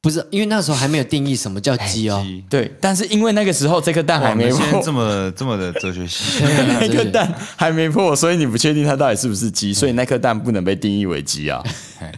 [0.00, 6.42] 不是，因为那时候还没有定义什么叫鸡哦，鸡对，但是因为那个时候这颗蛋，还没破这，么这么的哲学系，
[6.80, 11.62] 那颗蛋还没破，所以你不确定它到底是不是鸡，所以那颗蛋不能被定义为鸡啊。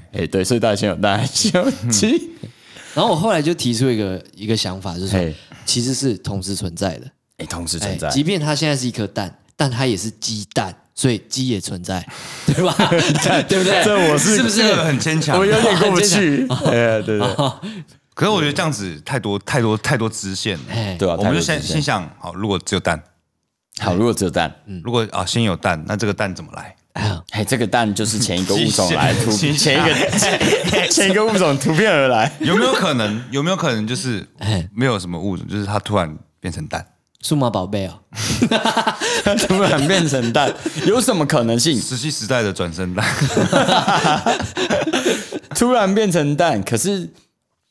[0.12, 2.30] 哎，对，所以大家先有蛋先有鸡？
[2.95, 7.07] 然后我后来就提出一个一个想法，就是说嘿，其实是同时存在的，
[7.39, 12.07] 哎，同时哎存在，即便它现在是一颗蛋，但它也是鸡蛋，所以鸡也存在，
[12.47, 12.72] 对吧？
[13.49, 13.85] 对不对？
[13.85, 15.45] 这我是是不是这个很牵强我。
[15.45, 16.47] 有点过不去。
[16.66, 17.28] 哎，对对
[18.14, 20.64] 可是我觉得这样子太多太多太多支线了。
[20.70, 23.03] 哎，对啊，我们就先先想好，如果只有蛋，
[23.80, 24.55] 好，如果只有蛋，
[24.85, 26.76] 如果啊先有蛋，那这个蛋怎么来？
[27.31, 32.33] 哎这个蛋就是前一个物种来突， 新前一个 前一个物种突变而来。
[32.41, 33.23] 有没有可能？
[33.31, 36.87] 有没有可能就是哎没有什么物种，就是它突然变成蛋？
[37.21, 37.99] 数码宝贝哦，
[39.49, 40.53] 突然变成蛋，
[40.87, 41.81] 有什么可能性？
[41.81, 43.03] 石器时代的转身蛋，
[45.57, 47.09] 突然变成蛋，可是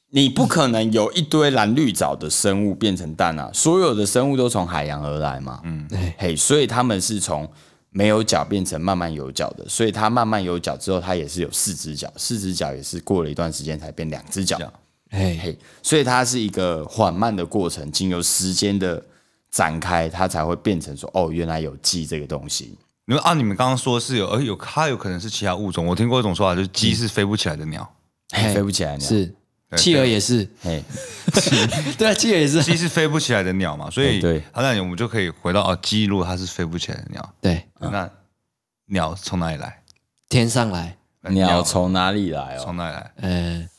[0.09, 3.49] 你不可能有一堆蓝绿藻的生物变成蛋啊！
[3.53, 7.47] 所有的生物都从海洋而来嘛，嗯，嘿，所以他们是从
[7.93, 14.57] 没有脚变成慢慢有脚的，所以它慢慢有脚之后，它也是有四只脚，四只脚也是过了一段时间才变两只脚，
[15.11, 19.01] 嘿，嘿，所以它是一个缓慢的过程，经由时间的
[19.51, 22.75] 展开，它才会变成说，哦，原来有鸡这个东西。
[23.05, 25.85] 你们啊，你们刚刚说是有，而，有它有可能是其他物种。
[25.85, 27.87] 我听过一种说法，就是鸡是飞不起来的鸟，
[28.31, 29.35] 嘿，飞不起来鸟，是，对
[29.77, 30.83] 企鹅也是，嘿，
[31.97, 34.43] 对啊，企鹅也是，鸡是飞不起来的鸟嘛，所以哎对。
[34.51, 38.09] 好，那我们就可以回到哦，鸡如果它是飞不起来的鸟，对，那
[38.87, 39.81] 鸟从哪里来？
[40.29, 40.97] 天上来，
[41.29, 42.61] 鸟从哪里来哦？
[42.63, 43.11] 从哪里来？
[43.17, 43.69] 呃，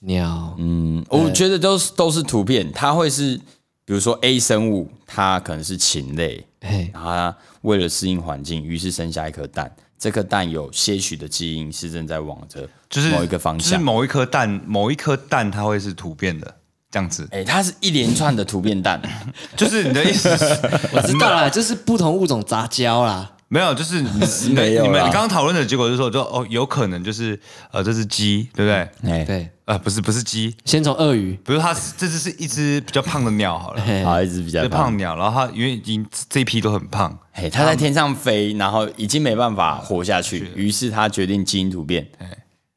[0.00, 3.36] 鸟，嗯，我觉得都是都是图片，它会是
[3.84, 9.74] 比如说 A 生物，它可能是禽类，嘿，然后它为了适应环境，于是生下一颗蛋。
[9.98, 13.72] 这颗蛋有些许的基因是正在往着就是某一个方向。
[13.72, 16.54] 就是某一颗蛋，某一颗蛋它会是突变的
[16.90, 19.02] 这样子，哎，它是一连串的突变蛋，
[19.56, 20.44] 就是你的意思是
[20.92, 23.32] 我知道啦，就是不同物种杂交啦。
[23.48, 24.08] 没有，就是你
[24.48, 24.86] 你的没有啦。
[24.86, 27.38] 你们你刚刚讨论的结果就是说，就哦有可能就是
[27.72, 29.10] 呃这只鸡对不对？
[29.10, 42.06] 哎，对，呃不是不是鸡，先从鳄鱼，比如它这只是一只比较胖的鸟好了，嘿 好，一只比较这胖胖鸟，然后它因为已经这一批都很胖，嘿，它在天上飞，然后已经没办法活下去，于是它决定基因突变。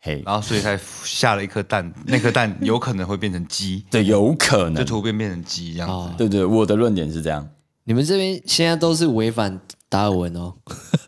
[0.04, 5.94] 嘿，然后所以才下了一颗蛋， 那颗蛋有可能会变成鸡，对，有可就能，突变变成鸡这样子。
[5.94, 7.48] 哦，对对，我的论点是这样。
[7.84, 9.60] 你们这边现在都是违反
[9.92, 10.54] 达尔文哦。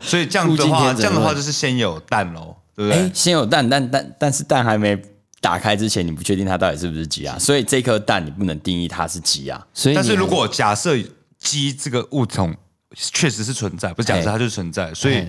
[0.01, 5.01] 所以这样的话，这样的话就是先有蛋喽，对不哎对？，先有蛋，但但但是蛋还没
[5.39, 9.65] 打开之前，你不确定它到底是不是鸡啊，所以这颗蛋你不能定义它是鸡啊。
[9.73, 10.97] 所以但是如果假设
[11.39, 12.53] 鸡这个物种
[12.95, 15.25] 确实是存在，不是假设它就是存在，所以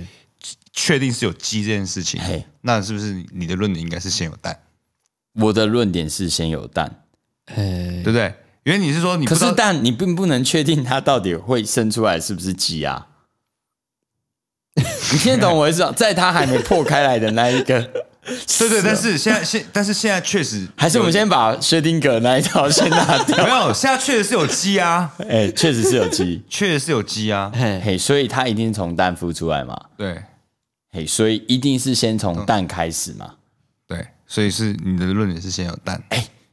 [0.73, 4.59] 确定是有鸡这件事情嘿，那是不是你的论点应该是先有蛋，
[5.35, 7.05] 我的论点是先有蛋，
[7.47, 8.35] 哎对不对？
[8.65, 13.07] 因为你是说你可是蛋你并不能确定它到底会生出来是不是鸡啊。
[15.15, 15.93] 你听得懂我意思吗？
[15.97, 17.81] 在它还没破开来的那一个，
[18.59, 23.45] 对对，但是现在现但是现在确实还是我们先把薛定谔那一套先拿掉。
[23.45, 30.21] 没有，现在确实是有鸡啊，哎，确实是有鸡，确实是有鸡啊，嘿，嘿，所以它一定从蛋孵出来嘛，对。
[30.91, 33.35] 嘿，所以一定是先从蛋开始嘛。
[33.89, 36.01] 对，所以是你的论点是先有蛋，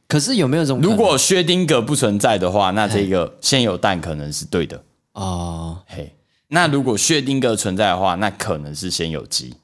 [0.08, 0.80] 可是有没有这种？
[0.80, 4.82] 如果薛定谔不存在的话，那这个先有蛋可能是对的。
[5.12, 6.12] 哦，嘿，
[6.54, 9.54] 那如果薛定谔存在的话，那可能是先有鸡。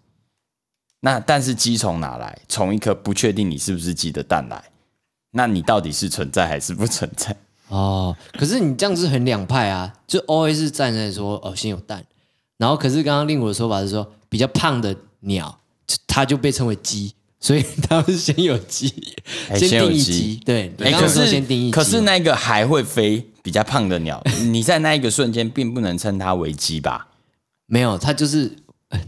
[1.00, 2.38] 那但是鸡从哪来？
[2.48, 4.64] 从一颗不确定你是不是鸡的蛋来。
[5.32, 7.36] 那你到底是存在还是不存在？
[7.68, 12.02] 哦，可是你这样子很两派啊，就 always 是站在说哦先有蛋，
[12.56, 15.60] 然后可是刚刚令我的说法是说比较胖的鸟，
[16.06, 18.90] 它就被称为鸡，所以它们是先有鸡，
[19.50, 24.22] 哎先有定义鸡鸡，对，可是先定义鸡嘛，可是那个还会飞比较胖的鸟，
[24.52, 27.08] 你在那一个瞬间并不能称它为鸡吧？
[27.64, 28.54] 没有，它就是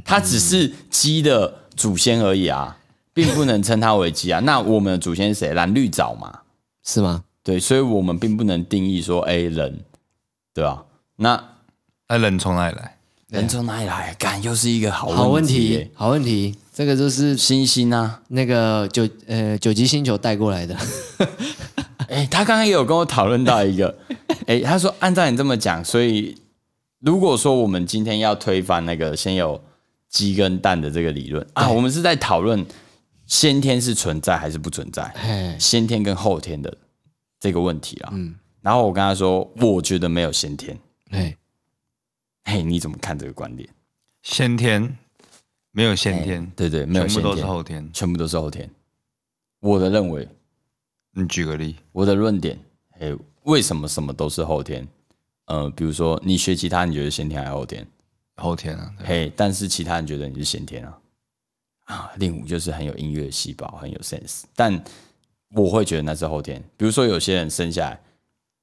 [0.02, 2.78] 它只是鸡的祖先而已啊，
[3.12, 4.40] 并不能称它为鸡啊。
[4.48, 5.52] 那我们的祖先是谁？
[5.52, 6.40] 蓝绿藻嘛，
[6.82, 7.24] 是吗？
[7.42, 9.80] 对，所以我们并不能定义说，哎，人，
[10.54, 10.84] 对吧？
[11.16, 11.44] 那
[12.08, 12.96] 那人从哪里来？
[13.28, 14.14] 人从哪里来？
[14.18, 20.74] 干，又是一个好好问题，好问题，这个就是星星啊，那个九呃九级星球带过来的，
[22.10, 23.96] 哎，他刚刚也有跟我讨论到一个，
[24.46, 26.36] 哎，他说按照你这么讲，所以
[26.98, 29.62] 如果说我们今天要推翻那个先有
[30.08, 32.66] 鸡跟蛋的这个理论啊，我们是在讨论
[33.26, 36.76] 先天是存在还是不存在，哎，先天跟后天的
[37.38, 38.10] 这个问题啊。
[38.12, 40.76] 嗯，然后我跟他说，我觉得没有先天。
[41.10, 41.36] 哎，
[42.44, 43.68] 嘿，你怎么看这个观点？
[44.22, 44.98] 先天
[45.70, 47.90] 没有先天，对对，没有全部都是先天，后天。
[47.92, 48.68] 全部都是后天。
[49.60, 50.28] 我的认为，
[51.12, 52.58] 你举个例，我的论点，
[52.90, 54.86] 嘿，为什么什么都是后天？
[55.46, 57.86] 呃，比如说你学吉他，你觉得先天还是后天？
[58.36, 60.98] 后天啊，对嘿，但是其他人觉得你是先天啊。
[61.86, 64.82] 啊，令武就是很有音乐细胞，很有 sense，但
[65.50, 66.62] 我会觉得那是后天。
[66.76, 68.00] 比如说有些人生下来，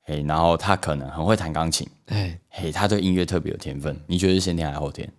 [0.04, 5.12] 嘿，然后他可能很会弹钢琴，哎，嘿，他对音乐特别有天分，你觉得是先天还是后天？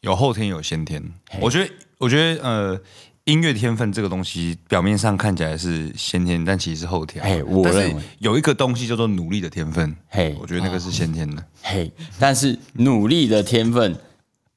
[0.00, 1.02] 有后天有先天。
[1.40, 2.80] 我觉得，我觉得呃，
[3.24, 7.24] 音乐天分这个东西，表面上看起来是先天，但其实是后天。
[7.24, 11.42] 嘿我认为有一个东西叫做努力的天分，嘿我觉得那个是先天的。
[11.62, 13.96] 嘿，但是努力的天分，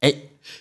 [0.02, 0.14] 哎，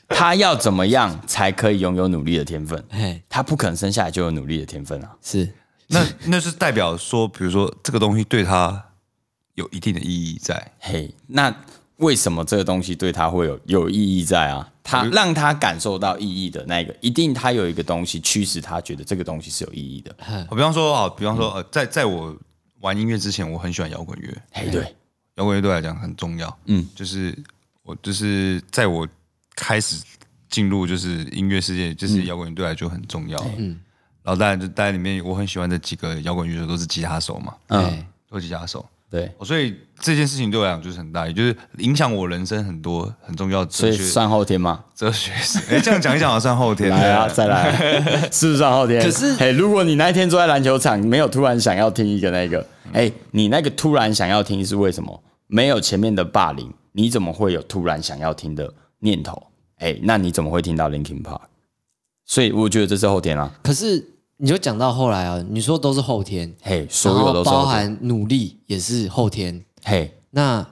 [0.09, 2.81] 他要怎么样才可以拥有努力的天分？
[2.91, 5.17] 嘿，他不可能生下来就有努力的天分啊。
[5.21, 5.53] 是
[5.89, 8.85] 那 那是代表说，比如说这个东西对他
[9.55, 10.73] 有一定的意义在。
[10.79, 11.53] 嘿，那
[11.97, 14.71] 为什么这个东西对他会有有意义在啊？
[14.83, 20.15] 他让他感受到意义的那个，一定他有一个东西驱使他觉得这个东西是有意义的。
[20.49, 22.37] 我比方说啊，比方说呃，在在我
[22.81, 24.95] 玩音乐之前，我很喜欢摇滚乐，嘿，对，
[25.37, 26.59] 摇滚乐对我来讲很重要。
[26.67, 27.37] 嗯，就是
[27.83, 29.09] 我就是在我
[29.57, 30.01] 开始
[30.49, 33.39] 进入就是音乐世界，就是摇滚乐对我来就很重要。
[33.57, 33.81] 嗯，
[34.23, 38.87] 然后当然就当然里面我很喜欢的几个摇滚乐手都是吉他手嘛，嗯，哎，都是吉他手。
[39.17, 44.85] 对，所以这件事情对我来讲就是很大，也就是影响我人生很多很重要的所以哲学算后天吗？
[44.95, 45.59] 哲学史。
[45.71, 46.91] 哎，这样讲一讲好像算后天。
[46.91, 47.73] 来啊，再来，
[48.31, 49.03] 是不是算后天？
[49.03, 55.23] 可是哎，如果你那一天坐在篮球场，没有突然想要听一个那个，哎，你那个突然想要听是为什么？
[55.47, 59.47] 没有前面的霸凌，你怎么会有突然想要听的念头？
[59.79, 61.41] 哎，那你怎么会听到 Linkin Park？
[62.27, 64.05] 所以我觉得这是后天啊，可是
[64.39, 69.65] 你就讲到后来啊，你说都是后天，嘿，所有都是，包含努力也是后天。
[69.85, 70.67] 嘿，那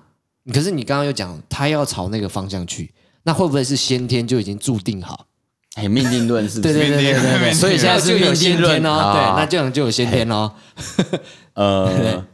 [0.53, 2.93] 可是你刚刚又讲他要朝那个方向去，
[3.23, 5.27] 那会不会是先天就已经注定好？
[5.77, 6.75] 哎，命定论是不是？
[6.75, 10.53] 对对对对所以现在是就有先天哦，好对，那这样就有先天哦，
[11.55, 12.25] 呃，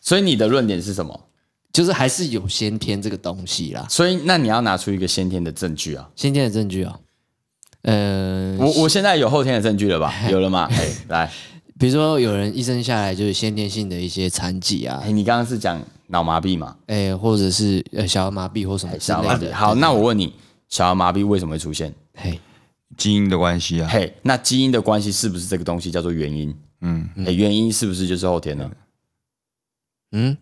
[0.00, 1.28] 所以你的论点是什么？
[1.72, 6.08] 就是还是有先天这个东西啦，所以那你要拿出一个先天的证据啊！
[6.14, 7.00] 先天的证据哦。
[7.84, 10.12] 呃，我我现在有后天的证据了吧？
[10.30, 10.66] 有了吗？
[10.72, 11.30] 哎，来，
[11.78, 16.76] 比如说有人一生下来就是先天性的一些残疾啊哎，，你刚刚是讲脑麻痹嘛？
[16.86, 19.40] 哎，或者是呃小儿麻痹或什么之小儿麻痹。
[19.40, 19.54] 类的。
[19.54, 20.32] 好，那我问你，
[20.68, 21.92] 小儿麻痹为什么会出现？
[22.14, 22.40] 嘿，
[22.96, 26.56] 基因的关系啊，嘿，那基因的关系是不是这个东西叫做原因？
[26.80, 28.70] 嗯，哎，原因是不是就是后天呢？
[30.12, 30.36] 嗯，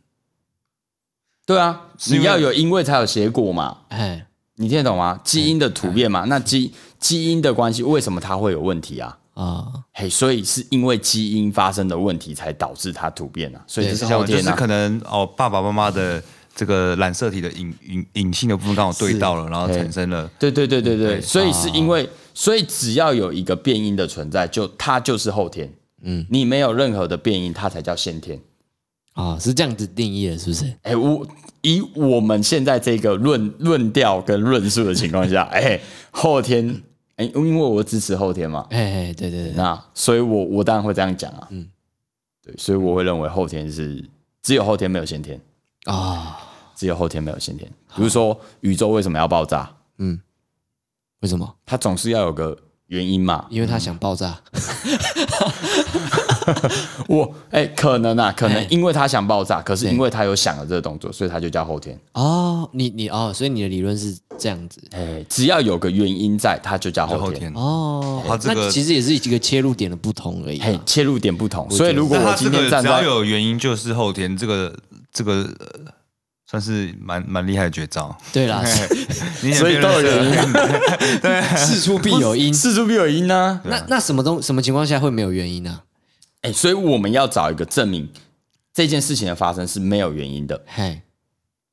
[1.46, 4.26] 对啊，因为你要有因为才有结果嘛，哎，
[4.56, 5.20] 你听得懂吗？
[5.24, 6.72] 基因的突变嘛，那基
[7.02, 9.18] 基因的关系为什么它会有问题啊？
[9.34, 14.54] 啊，嘿，所以是因为基因发生的问题才导致它突变啊，所以这是后天啊。
[14.54, 16.22] 可能哦，爸爸妈妈的
[16.54, 25.72] 这个染色体的隐隐隐性的部分刚好对到了，然后产生了对对对对对，所以是因为，所以只要有一个变因的存在，就它就是后天。
[26.04, 28.38] 嗯，你没有任何的变因，它才叫先天。
[29.14, 30.74] 啊，是这样子定义的，是不是？
[30.82, 31.26] 哎，我
[31.60, 35.78] 以我们现在这个论论调跟论述的情况下，哎，
[36.10, 36.82] 后天，
[37.22, 41.46] 哎，因为我支持后天嘛，哎哎，对对对，那所以我我当然会这样讲啊。
[41.50, 41.68] 嗯，
[42.42, 44.04] 对，所以我会认为后天是
[44.42, 45.40] 只有后天没有先天，
[45.84, 46.38] 啊，
[46.74, 47.70] 只有后天没有先天。
[47.94, 49.70] 比如说宇宙为什么要爆炸？
[49.98, 50.20] 嗯
[51.20, 51.54] 为什么？
[51.64, 52.58] 它总是要有个
[52.92, 53.46] 原因嘛。
[53.48, 54.38] 因为他想爆炸。
[57.06, 61.98] 我哎、可能啊，可能哎因为他想爆炸，可是因为他有想了这个动作，所以他就叫后天。
[62.12, 64.82] 哦，你你哦，所以你的理论是这样子。
[64.90, 67.52] 哎、只要有个原因在，他就叫后天。
[67.54, 70.66] 哦，他这个那其实也是一个切入点的不同而已啊。
[70.66, 74.76] 嘿，切入点不同，所以如果我今天个只要站在有原因，就是后天这个
[75.12, 75.92] 这个呃
[76.52, 78.14] 算是蛮蛮厉害的绝招。
[78.30, 78.62] 对啦，
[79.42, 80.38] 你所以都有原因
[81.22, 82.52] 啊，事出必有因。
[82.52, 85.80] 事出必有因呢、那那什么东什么情况下会没有原因呢？
[86.42, 88.06] 哎、所以我们要找一个证明
[88.74, 90.62] 这件事情的发生是没有原因的。
[90.66, 91.00] 嘿，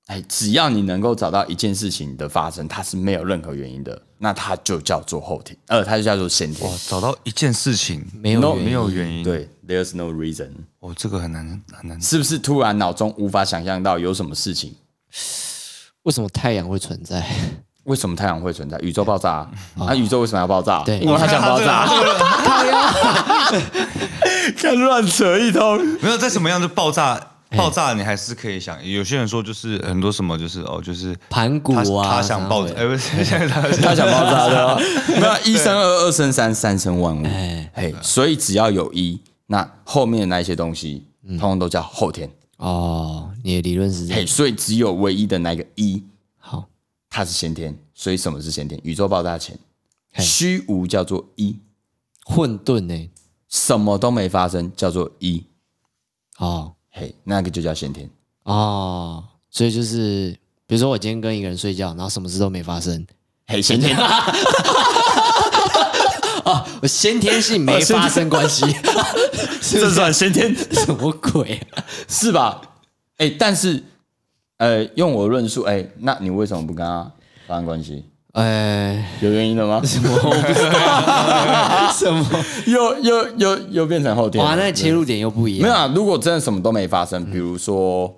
[0.09, 10.49] 哎，只要你能够找到一件事情的发生，它是没有任何原因的，那它就叫做后天，呃，它就叫做先天哇。，找到一件事情没有 No，原因没有原因，，对，There's no reason，
[10.79, 12.01] 哦，这个很难很难。
[12.01, 14.75] 是不是突然脑中无法想象到有什么事情？
[16.03, 17.23] 为什么太阳会存在？
[17.83, 18.79] 为什么太阳会存在？
[18.79, 19.51] 宇宙爆炸啊！
[19.77, 20.83] 啊宇宙为什么要爆炸？
[20.85, 21.85] 对因为它想爆炸。
[24.57, 25.77] 看乱扯一通。
[26.01, 28.85] 没有在什么样的爆炸哎爆炸，你还是可以想。
[28.85, 34.79] 有些人说就是很多什么就是哦，就是盘古啊，他想爆炸，哎不是，现在他他想爆炸的哦，
[35.19, 37.25] 没有一生二，二生三，三生万物。
[37.25, 42.29] 哎嘿，所以只要有一，那后面的那一些东西，通通都叫后天。
[42.57, 44.27] 哦，你的理论是这嘿，样。
[44.27, 46.03] 所以只有唯一的那个一，
[46.37, 46.67] 好，
[47.09, 47.75] 它是先天。
[47.95, 48.79] 所以什么是先天？
[48.83, 49.57] 宇宙爆炸前，
[50.13, 51.57] 嘿虚无叫做一，
[52.23, 53.09] 混沌呢？
[53.47, 55.43] 什么都没发生叫做一。
[56.37, 58.09] 哦嘿，那个就叫先天。
[58.43, 60.35] 哦，所以就是，
[60.65, 63.05] 比如说我今天跟一个人睡觉，然后什么事都没发生，
[63.47, 63.97] 嘿，先天。
[66.45, 68.65] 哦，我先天性没发生关系，
[69.61, 71.83] 这算先天 什么鬼啊？
[72.07, 72.61] 是吧？
[73.17, 73.83] 哎，但是，
[74.57, 77.11] 呃，用我的论述，哎，那你为什么不跟他
[77.47, 78.03] 发生关系？
[78.39, 79.81] 呃，有原因的吗？
[79.83, 82.25] 什么我不知道， 什么？
[82.67, 84.41] 又又又又变成后天？
[84.43, 85.63] 哇，那切入点又不一样。
[85.63, 85.91] 没有啊？
[85.93, 88.15] 如果真的什么都没发生，比如说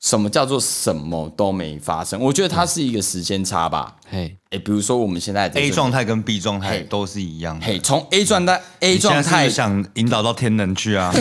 [0.00, 2.18] 什么叫做什么都没发生？
[2.18, 3.96] 我觉得它是一个时间差吧。
[4.10, 7.66] 嘿，哎，比如说我们现在 A 状态跟 B 状态都是一样的。
[7.66, 11.12] 嘿，从 A 状态 A 你现在状态想引导到天能去啊？
[11.12, 11.20] 没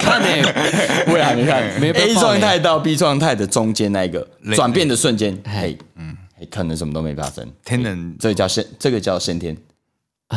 [0.00, 0.28] 看呢，
[1.12, 1.62] 我也还没看
[1.94, 6.16] A 状态到 B 状态的中间那一个累转变的瞬间，嘿嘿，嗯，嘿
[6.50, 7.46] 可能什么都没发生。
[7.64, 9.56] 天能这个叫先，这个叫先天。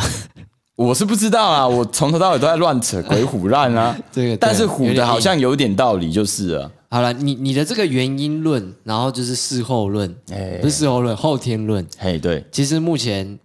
[0.76, 3.96] 我是不知道啊，我从头到尾都在乱扯鬼虎烂啊。
[4.12, 6.72] 这个但是虎的好像有点道理，就是了。
[6.90, 13.38] 好了，你你的这个原因论，然后就是事后论，哎不是事后论，后天论，嘿，对，其实目前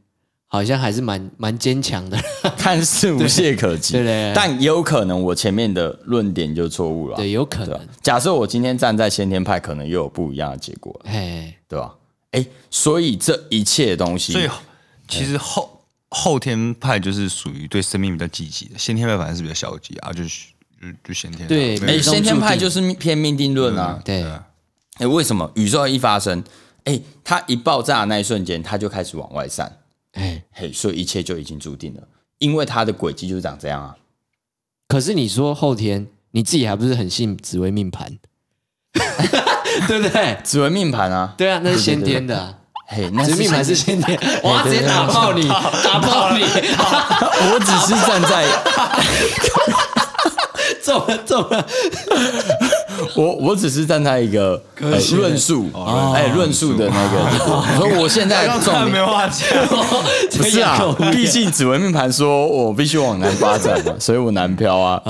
[0.46, 2.18] 好像还是蛮蛮坚强的。
[2.56, 7.16] 看似无懈可击，对对对但也有可能我前面的论点就错误了。
[7.16, 7.78] 对，有可能。
[8.02, 11.94] 假设我今天站在先天派，可能又有不一样的结果，嘿，对吧？
[12.32, 14.48] 哎，所以这一切东西，所以
[15.08, 20.48] 其实后后天派就是属于对生命比较积极的，先天派反而是比较消极啊，就是
[20.80, 24.00] 就就先天啊对哎，先天派就是偏命定论啊。
[24.04, 24.22] 对，
[24.94, 26.44] 哎，为什么宇宙一发生，
[26.84, 29.78] 哎，它一爆炸的那一瞬间，它就开始往外散，
[30.12, 32.06] 哎，嘿，所以一切就已经注定了，
[32.38, 33.96] 因为它的轨迹就是长这样啊。
[34.86, 38.18] 可是你说后天，你自己还不是很信紫微命盘，
[39.86, 40.36] 对不对？
[40.42, 42.54] 指纹命盘啊，对啊，那是先天的啊。
[42.90, 46.42] 嘿，那是命盘是先天，我要直接打爆你，打爆你，
[47.52, 48.46] 我只是站在
[50.82, 51.66] 中了中了，
[53.14, 55.68] 我我只是站在一个呃论述，
[56.14, 56.78] 哎，论述。
[56.78, 59.46] 的那个，所以我现在重点没话讲，
[60.38, 60.78] 不是啊，
[61.12, 65.02] 毕竟紫纹命盘说我必须往南发展嘛，所以我南漂啊？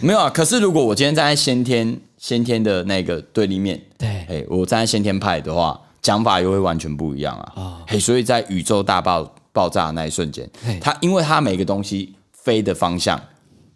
[0.00, 4.08] 没有啊，可是如果我今天站在先天先天的那个对立面，对。
[4.28, 7.82] 哎，我站在先天派的话，讲法又会完全不一样啊。
[7.86, 10.48] 嘿，所以在宇宙大爆爆炸的那一瞬间，
[10.80, 13.20] 它因为它每个东西飞的方向，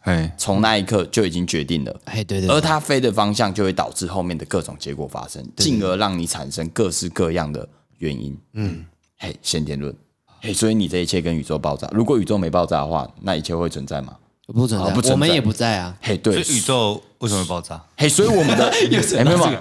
[0.01, 2.01] 哎，从那一刻就已经决定了。
[2.07, 7.69] 哎，对对对，而它飞的方向就会导致后面的各种结果发生，进而让你产生各式各样的
[7.99, 8.37] 原因。
[8.55, 8.85] 嗯，
[9.19, 9.95] 嘿，先天论，
[10.41, 14.17] 嘿，所以你这一切跟宇宙爆炸，如果宇宙没爆炸的话，那一切会存在吗？
[14.47, 15.13] 不存在，哦不存在。
[15.13, 15.97] 我们也不在啊。
[16.01, 17.83] 嘿，对，所以宇宙为什么会爆炸？
[17.97, 18.87] 嘿，所以我们的 哎
[19.25, 19.61] 没有没有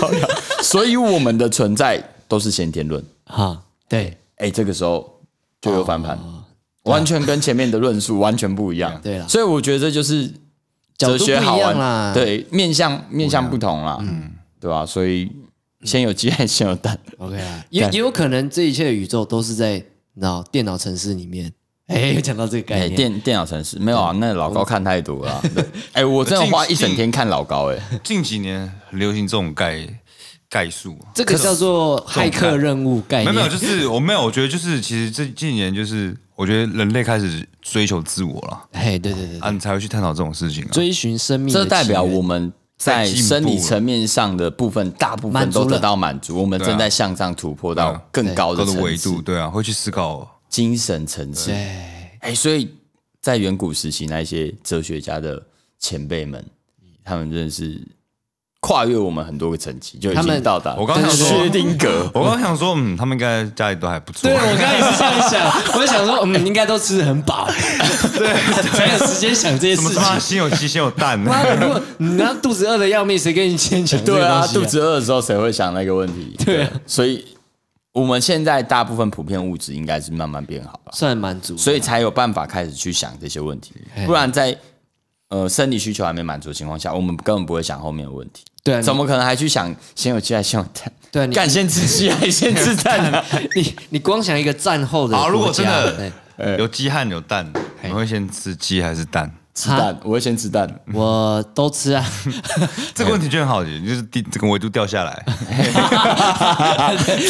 [0.00, 0.28] 高粱
[0.62, 3.04] 所以我们的存在都是先天论。
[3.26, 5.20] 哈，对哎，这个时候
[5.60, 6.18] 就有翻盘，
[6.84, 9.00] 完全跟前面的论述完全不一样。
[9.02, 10.30] 对了所以我觉得这就是
[10.96, 14.86] 哲学好玩啦。，对，面向面向不同啦，嗯，对吧？
[14.86, 15.30] 所以
[15.82, 19.74] 先有鸡还是先有蛋？，OK 啊，也也有可能这一切的宇宙都是在
[20.14, 21.52] 你知道电脑城市里面。
[21.92, 24.12] 哎，有讲到这个概哎，念，电电脑城市没有啊？
[24.18, 25.42] 那老高看太多了啊。
[25.92, 29.86] 哎，我真的花一整天看老高，哎，近几年很流行这种概
[30.48, 33.34] 概述，这个叫做骇客任务概念。
[33.34, 40.70] 没有没有，就是我没有，我觉得就是其实这近年就是我觉得人类开始追求自我了，哎，对对对，啊，你才会去探讨这种事情啊。
[40.72, 50.31] 追寻生命这代表我们在生理层面上的部分，大部分都得到满足，我们正在向上突破到更高的高的维度，对啊，会去思考。
[50.52, 51.50] 精神层次。
[51.50, 52.68] 哎，哎，所以
[53.22, 55.42] 在远古时期，那些哲学家的
[55.78, 56.44] 前辈们，
[57.02, 57.80] 他们真的是
[58.60, 62.10] 跨越我们很多个层级，就已他们经到达我刚想说薛定格。
[62.12, 64.28] 我刚刚想说，嗯，他们应该家里都还不错。
[64.28, 67.48] 对我刚才也是这样想，我就想说，嗯，应该都吃的很饱，
[68.18, 70.20] 对，才有时间想这些事情。
[70.20, 71.18] 先有鸡先有蛋？
[71.18, 73.98] 妈的，如果你那肚子饿的要命，谁跟你牵强？
[74.04, 76.36] 对啊，肚子饿的时候谁会想那个问题？
[76.44, 77.24] 对啊所以
[77.92, 83.74] 我们现在大部分普遍物质应该是慢慢变好了，算满足，所以才有办法开始去想这些问题。
[84.06, 84.56] 不然在
[85.28, 88.44] 呃生理需求还没满足的情况下，我们根本不会想后面的问题。
[88.64, 90.92] 对啊，怎么可能还去想先有鸡还是先有蛋？
[91.10, 93.24] 对啊你干先吃鸡还是先吃蛋啊？
[93.54, 96.10] 你你光想一个战后的好，如果真的
[96.58, 99.30] 有鸡和有蛋，你会先吃鸡还是蛋？
[99.54, 100.68] 吃蛋，我会先吃蛋。
[100.94, 102.04] 我都吃啊，
[102.94, 105.24] 这个问题就很好奇，就是第这个维度掉下来，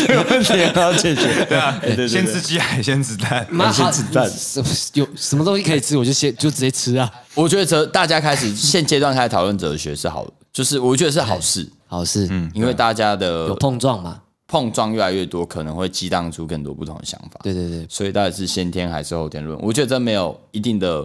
[0.06, 1.22] 这个问题很好解决。
[1.46, 3.46] 对啊对对，对先吃鸡还是先吃蛋？
[3.50, 17.40] 妈好先吃蛋什么有什么东西可以吃，我就先就直接吃啊，我觉得哲大家开始现阶段开始讨论哲学是好，就是我觉得是好事，好事，嗯，因为大家的有的碰撞嘛，碰撞越来越多，可能会激荡出更多不同的想法。
[17.42, 19.58] 对对对，所以到底是先天还是后天论？
[19.60, 21.04] 我觉得这没有一定的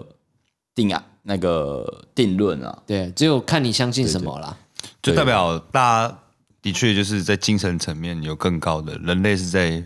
[0.78, 2.78] 定啊那个定论啊。
[2.86, 4.55] 对，只有看你相信什么啦。
[5.01, 6.17] 就代表大家
[6.61, 9.84] 的确就是在精神层面有更高的，人类是在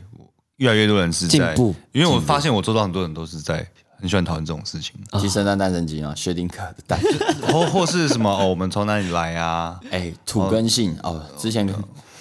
[0.57, 3.65] 越来越多人是在进步，因为我发现我周遭很多人都是在
[3.97, 6.99] 很喜欢讨论这种事情，啊鸡生蛋，蛋生鸡啊，薛定谔的蛋。
[7.47, 9.79] 或或是什么哦，我们从哪里来啊？
[9.91, 11.65] 哎，土根性哦，之前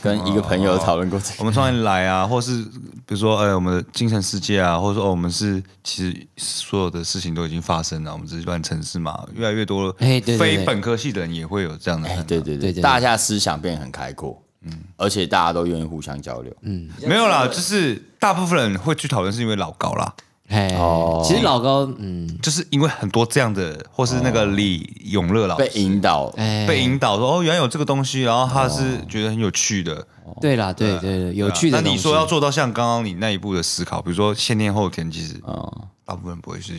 [0.03, 1.35] 跟一个朋友讨论过这个。
[1.39, 2.27] 我们从哪里来啊？
[2.27, 2.63] 或是
[3.07, 9.27] 比如说，呃，我们的精神世界啊，或者说，哦，我们是其实所有的事情都已经发生了，我们只是乱城市嘛。
[9.35, 20.15] 越来越多哎对对对非本科系的人也会有这样的对对对，对对大家思想变得很开阔，嗯，而且大家都愿意互相交流，嗯，没有啦，就是大部分人会去讨论是因为老高啦，
[20.51, 21.25] 哎，哦。
[21.27, 30.07] 其实老高，嗯，就是因为很多这样的，或是那个李永乐老师被引导，哎，被引导说哦，原来有这个东西，然后他是觉得很有趣的，
[30.41, 31.89] 对啦，对对对，有趣的东西。
[31.89, 35.73] 那你说要做到像刚刚你那一步的思考，比如说先天后天，其实嗯，
[36.05, 36.73] 大部分人不会是。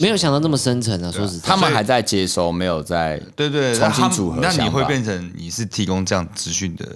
[0.00, 4.56] 没有想到那么深层啊，说实在，他们还在接收，没有在对对，重新那他组合想法。
[4.56, 6.86] 那你会变成你是提供这样资讯的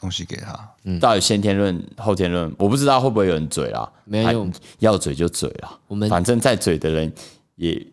[0.00, 7.12] 东西给他，嗯到底先天论、后天论，我不知道会不会有人嘴啦，还没有用要嘴就嘴啦，我们反正在嘴的人
[7.56, 7.86] 也。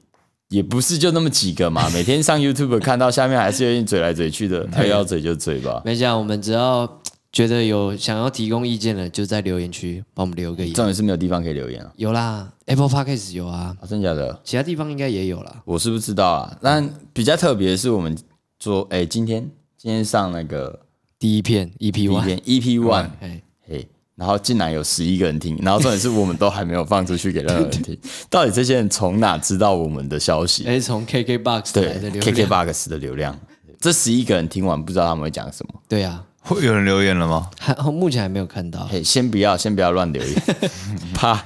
[0.49, 5.81] 也不是就那么几个嘛， 每天上 YouTube 看到下面还是有点嘴来嘴去的，他要嘴就嘴吧。
[5.83, 6.89] 没讲，我们只要
[7.33, 10.73] 觉得有想要提供意见的，就在留言区帮我们留个言。
[10.73, 14.39] 重点是没有地方可以留言啊，有啦，Apple Podcast 有啊，啊真假的？
[14.45, 15.61] 其他地方应该也有啦。
[15.65, 16.57] 我是不知道啊。
[16.61, 18.17] 但比较特别的是，我们
[18.57, 20.79] 做哎，今天今天上那个
[21.19, 27.97] 第一片 EP 第一 One，篇 EP One，哎，嘿，然后竟然有十一个人听，然后重点是我们都还没有放出去给任何人听。
[28.29, 30.65] 到底这些人从哪知道我们的消息？
[30.67, 33.39] 哎，从 KK Box 对来的流量，，KKBox 的流量，
[33.79, 37.49] 这十一个人听完不知道他们会讲什么，对啊，会有人留言了吗？
[37.57, 38.85] 还目前还没有看到。
[38.85, 40.43] 嘿，先不要，先不要乱留言，
[41.13, 41.43] 怕。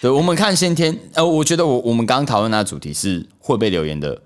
[0.00, 4.20] 对，我们看先天，呃，我觉得我我们刚刚讨论那主题是会被留言的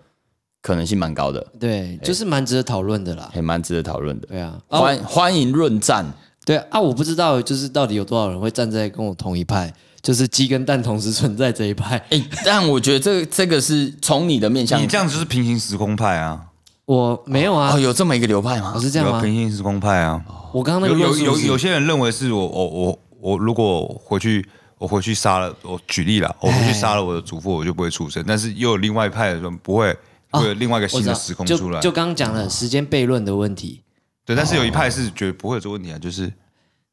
[0.60, 3.30] 可能性蛮高的，对，就是蛮值得讨论的啦。
[3.34, 4.26] 也蛮值得讨论的。
[4.26, 6.04] 对啊，啊欢欢迎论战，
[6.44, 11.96] 对啊，我不知道就是到底有多少人会站在跟我同一派，就是鸡跟蛋同时存在这一派。
[12.10, 16.46] 哎，但我觉得这个 这个是从你的面向，你这样就是平行时空派啊，
[16.86, 18.80] 我没有啊哦，，有这么一个流派吗我？
[18.80, 19.18] 是这样吗？
[19.18, 20.22] 有平行时空派啊。
[20.52, 24.44] 我刚刚那有有有些人认为是我我我我如果回去
[24.78, 28.24] 我回去杀了我举例了，我回去杀了我的祖父，我就不会出生。
[28.26, 29.94] 但是又有另外一派的人不会，
[30.30, 31.80] 会有另外一个新的时空出来。
[31.80, 33.82] 就刚刚讲了时间悖论的问题。
[34.24, 36.32] 对，但是有一派是觉得不会有这个问题啊，就是。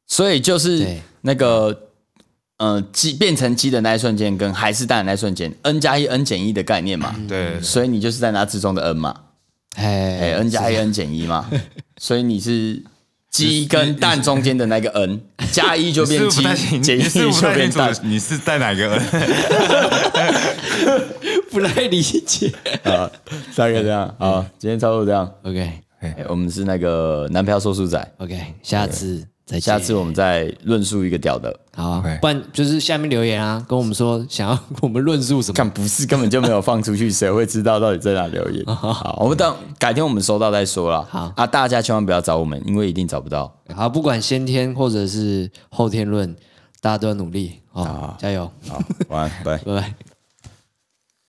[0.06, 0.86] 所以就是
[1.22, 1.76] 那个
[2.58, 7.14] 呃鸡变成鸡的那一瞬间，跟还是蛋的那一瞬间，n 加一 n 减一的概念嘛。
[7.28, 7.60] 对。
[7.60, 9.20] 所以你就是在那之中的 n 嘛，
[9.74, 11.50] 哎哎，n 加一 n 减一嘛，
[11.98, 12.82] 所以你是
[13.30, 15.20] 鸡跟蛋中间的那个 n
[15.50, 16.42] 加一就变鸡
[16.80, 17.92] 减一就变蛋。
[18.02, 18.96] 你是在哪个？
[21.58, 22.52] 不太理解。
[22.84, 23.10] 啊，
[23.56, 24.14] 大概这样。
[24.18, 25.30] 好，今天差不多这样。
[25.42, 29.60] OK 哎我们是那个男票说书仔，OK，下次再见。
[29.60, 31.58] 下次我们再论述一个屌的。
[31.74, 35.54] 好不然就是下面留言啊，跟我们说想要我们论述什么。
[35.54, 38.62] 看不是根本就没有放出去，谁会知道到底在哪留言？
[38.68, 41.02] 好，我们等改天我们收到再说了。
[41.10, 43.50] 好啊，大家千万不要找我们，因为一定找不到。
[43.74, 46.36] 好，不管先天或者是后天论，
[46.82, 48.78] 大家都要努力好，加油，好，
[49.08, 49.56] 晚安，拜。
[49.64, 50.15] 拜拜。